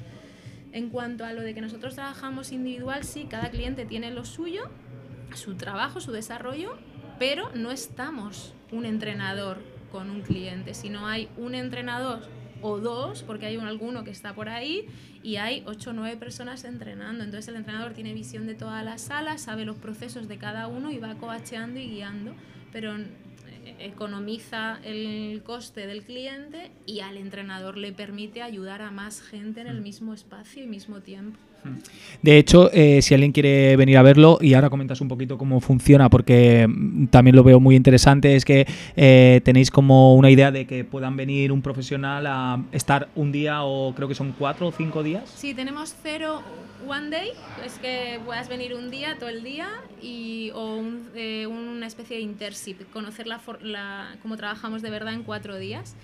[0.72, 4.70] En cuanto a lo de que nosotros trabajamos individual, sí, cada cliente tiene lo suyo,
[5.34, 6.76] su trabajo, su desarrollo,
[7.18, 9.58] pero no estamos un entrenador
[9.90, 12.20] con un cliente, sino hay un entrenador
[12.62, 14.86] o dos, porque hay un, alguno que está por ahí,
[15.22, 17.22] y hay ocho o nueve personas entrenando.
[17.22, 20.90] Entonces el entrenador tiene visión de todas las salas, sabe los procesos de cada uno
[20.90, 22.34] y va coacheando y guiando.
[22.72, 22.94] Pero
[23.86, 29.66] economiza el coste del cliente y al entrenador le permite ayudar a más gente en
[29.66, 29.82] el Mm.
[29.82, 31.38] mismo espacio y mismo tiempo.
[32.22, 35.60] De hecho, eh, si alguien quiere venir a verlo, y ahora comentas un poquito cómo
[35.60, 40.52] funciona, porque mm, también lo veo muy interesante, es que eh, tenéis como una idea
[40.52, 44.68] de que puedan venir un profesional a estar un día o creo que son cuatro
[44.68, 45.28] o cinco días.
[45.34, 46.42] Sí, tenemos cero
[46.86, 47.28] one day,
[47.66, 49.68] es que puedas venir un día, todo el día,
[50.00, 50.80] y, o
[51.16, 55.96] eh, una especie de internship, conocer la, la- cómo trabajamos de verdad en cuatro días.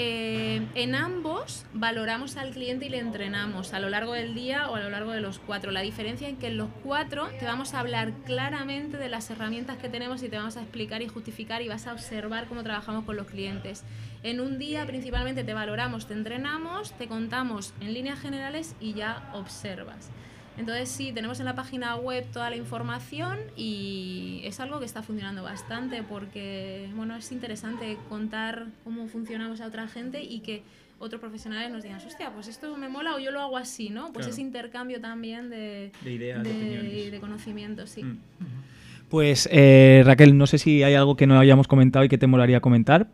[0.00, 4.76] Eh, en ambos valoramos al cliente y le entrenamos a lo largo del día o
[4.76, 5.72] a lo largo de los cuatro.
[5.72, 9.76] La diferencia es que en los cuatro te vamos a hablar claramente de las herramientas
[9.78, 13.06] que tenemos y te vamos a explicar y justificar y vas a observar cómo trabajamos
[13.06, 13.82] con los clientes.
[14.22, 19.28] En un día principalmente te valoramos, te entrenamos, te contamos en líneas generales y ya
[19.34, 20.10] observas.
[20.58, 25.02] Entonces sí, tenemos en la página web toda la información y es algo que está
[25.02, 30.62] funcionando bastante porque bueno, es interesante contar cómo funcionamos a otra gente y que
[30.98, 34.06] otros profesionales nos digan, hostia, pues esto me mola o yo lo hago así, ¿no?
[34.12, 34.30] Pues Claro.
[34.32, 38.02] ese intercambio también de, De ideas, de de conocimientos, sí.
[38.02, 38.18] Mm.
[39.08, 42.26] Pues eh, Raquel, no sé si hay algo que no hayamos comentado y que te
[42.26, 43.06] molaría comentar.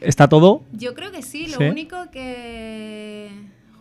[0.00, 0.64] ¿Está todo?
[0.72, 1.64] Yo creo que sí, lo ¿Sí?
[1.64, 3.30] único que.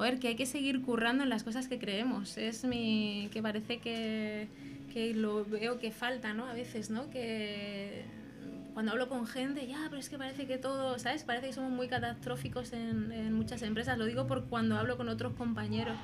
[0.02, 2.36] Joder, que hay que seguir currando en las cosas que creemos.
[2.36, 3.30] Es mi.
[3.32, 4.48] que parece que.
[4.92, 6.48] que lo veo que falta, ¿no?
[6.48, 7.08] A veces, ¿no?
[7.12, 8.04] Que.
[8.74, 11.24] Cuando hablo con gente, ya, pero es que parece que todo, ¿sabes?
[11.24, 14.00] Parece que somos muy catastróficos en, muchas empresas.
[14.00, 15.96] Lo digo por cuando hablo con otros compañeros.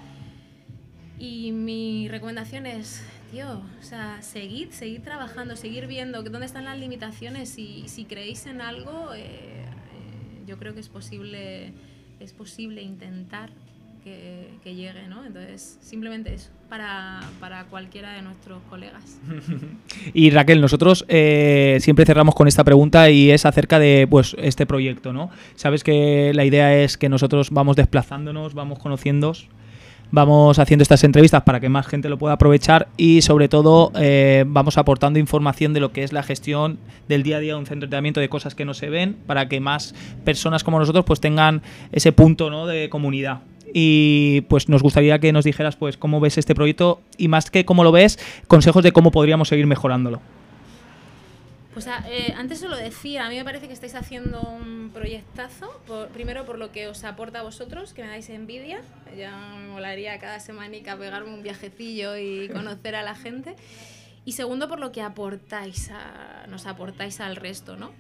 [1.17, 6.77] Y mi recomendación es, tío, o sea, seguid, seguid trabajando, seguir viendo dónde están las
[6.77, 11.73] limitaciones y si creéis en algo, eh, eh, yo creo que es posible,
[12.19, 13.49] es posible intentar
[14.63, 15.25] que, llegue, ¿no?
[15.25, 19.19] Entonces, simplemente eso, para, para cualquiera de nuestros colegas.
[20.13, 24.65] Y Raquel, nosotros eh, siempre cerramos con esta pregunta y es acerca de pues este
[24.65, 25.29] proyecto, ¿no?
[25.55, 29.33] Sabes que la idea es que nosotros vamos desplazándonos, vamos conociendo,
[30.11, 34.45] vamos haciendo estas entrevistas para que más gente lo pueda aprovechar y sobre todo eh,
[34.47, 37.65] vamos aportando información de lo que es la gestión del día a día de un
[37.65, 39.93] centro de entrenamiento de cosas que no se ven para que más
[40.23, 41.61] personas como nosotros pues tengan
[41.91, 42.67] ese punto ¿no?
[42.67, 43.41] de comunidad.
[43.73, 47.65] Y pues nos gustaría que nos dijeras pues cómo ves este proyecto y más que
[47.65, 48.17] cómo lo ves,
[48.47, 50.21] consejos de cómo podríamos seguir mejorándolo.
[51.73, 55.69] Pues eh, antes os lo decía, a mí me parece que estáis haciendo un proyectazo,
[55.85, 58.81] por- primero por lo que os aporta a vosotros, que me dais envidia,
[59.15, 63.55] ya me molaría cada semanica pegarme un viajecillo y conocer a la gente,
[64.25, 67.91] y segundo por lo que aportáis a- nos aportáis al resto, ¿no?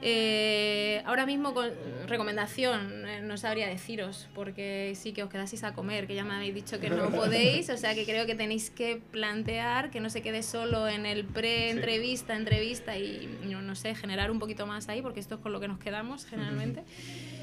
[0.00, 1.70] Eh, ahora mismo, con
[2.06, 6.34] recomendación, eh, no sabría deciros, porque sí que os quedaseis a comer, que ya me
[6.34, 10.08] habéis dicho que no podéis, o sea que creo que tenéis que plantear que no
[10.08, 14.88] se quede solo en el pre-entrevista, entrevista y no, no sé, generar un poquito más
[14.88, 16.84] ahí, porque esto es con lo que nos quedamos generalmente.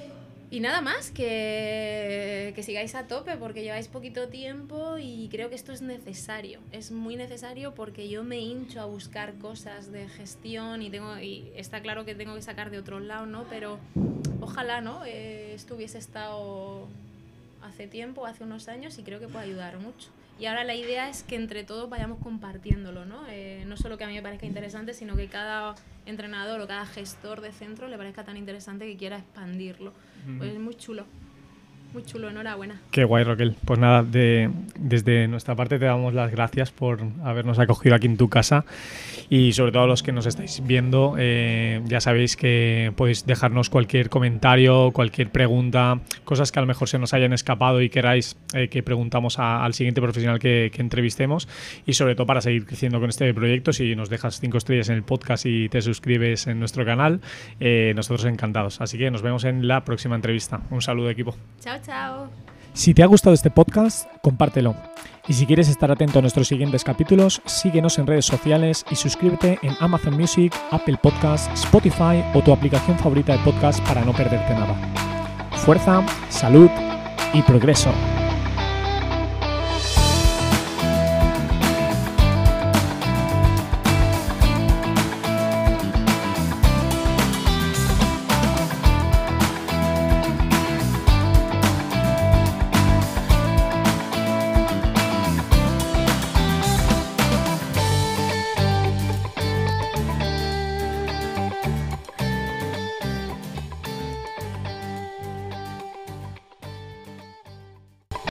[0.52, 5.56] Y nada más, que, que sigáis a tope porque lleváis poquito tiempo y creo que
[5.56, 6.60] esto es necesario.
[6.72, 11.52] Es muy necesario porque yo me hincho a buscar cosas de gestión y, tengo, y
[11.56, 13.46] está claro que tengo que sacar de otros lados, ¿no?
[13.50, 13.80] Pero
[14.40, 15.04] ojalá, ¿no?
[15.06, 16.88] Eh, esto hubiese estado
[17.64, 20.10] hace tiempo, hace unos años y creo que puede ayudar mucho.
[20.38, 23.26] Y ahora la idea es que entre todos vayamos compartiéndolo, ¿no?
[23.30, 25.76] Eh, no solo que a mí me parezca interesante, sino que cada
[26.06, 29.94] entrenador o cada gestor de centro le parezca tan interesante que quiera expandirlo.
[30.38, 31.06] Pues es muy chulo.
[31.96, 32.82] Muy chulo, enhorabuena.
[32.92, 33.56] Qué guay, Raquel.
[33.64, 38.18] Pues nada, de- desde nuestra parte te damos las gracias por habernos acogido aquí en
[38.18, 38.66] tu casa
[39.30, 43.70] y sobre todo a los que nos estáis viendo, eh, ya sabéis que podéis dejarnos
[43.70, 48.36] cualquier comentario, cualquier pregunta, cosas que a lo mejor se nos hayan escapado y queráis
[48.54, 51.48] eh, que preguntamos a- al siguiente profesional que, que entrevistemos
[51.86, 54.96] y sobre todo para seguir creciendo con este proyecto, si nos dejas cinco estrellas en
[54.96, 57.22] el podcast y te suscribes en nuestro canal,
[57.62, 58.82] eh, nosotros encantados.
[58.82, 60.60] Así que nos vemos en la próxima entrevista.
[60.72, 61.38] Un saludo equipo.
[61.62, 62.30] Chao, chao.
[62.74, 64.76] Si te ha gustado este podcast, compártelo.
[65.28, 69.58] Y si quieres estar atento a nuestros siguientes capítulos, síguenos en redes sociales y suscríbete
[69.64, 74.54] en Amazon Music, Apple Podcasts, Spotify o tu aplicación favorita de podcast para no perderte
[74.54, 74.76] nada.
[75.52, 76.70] Fuerza, salud
[77.34, 77.92] y progreso.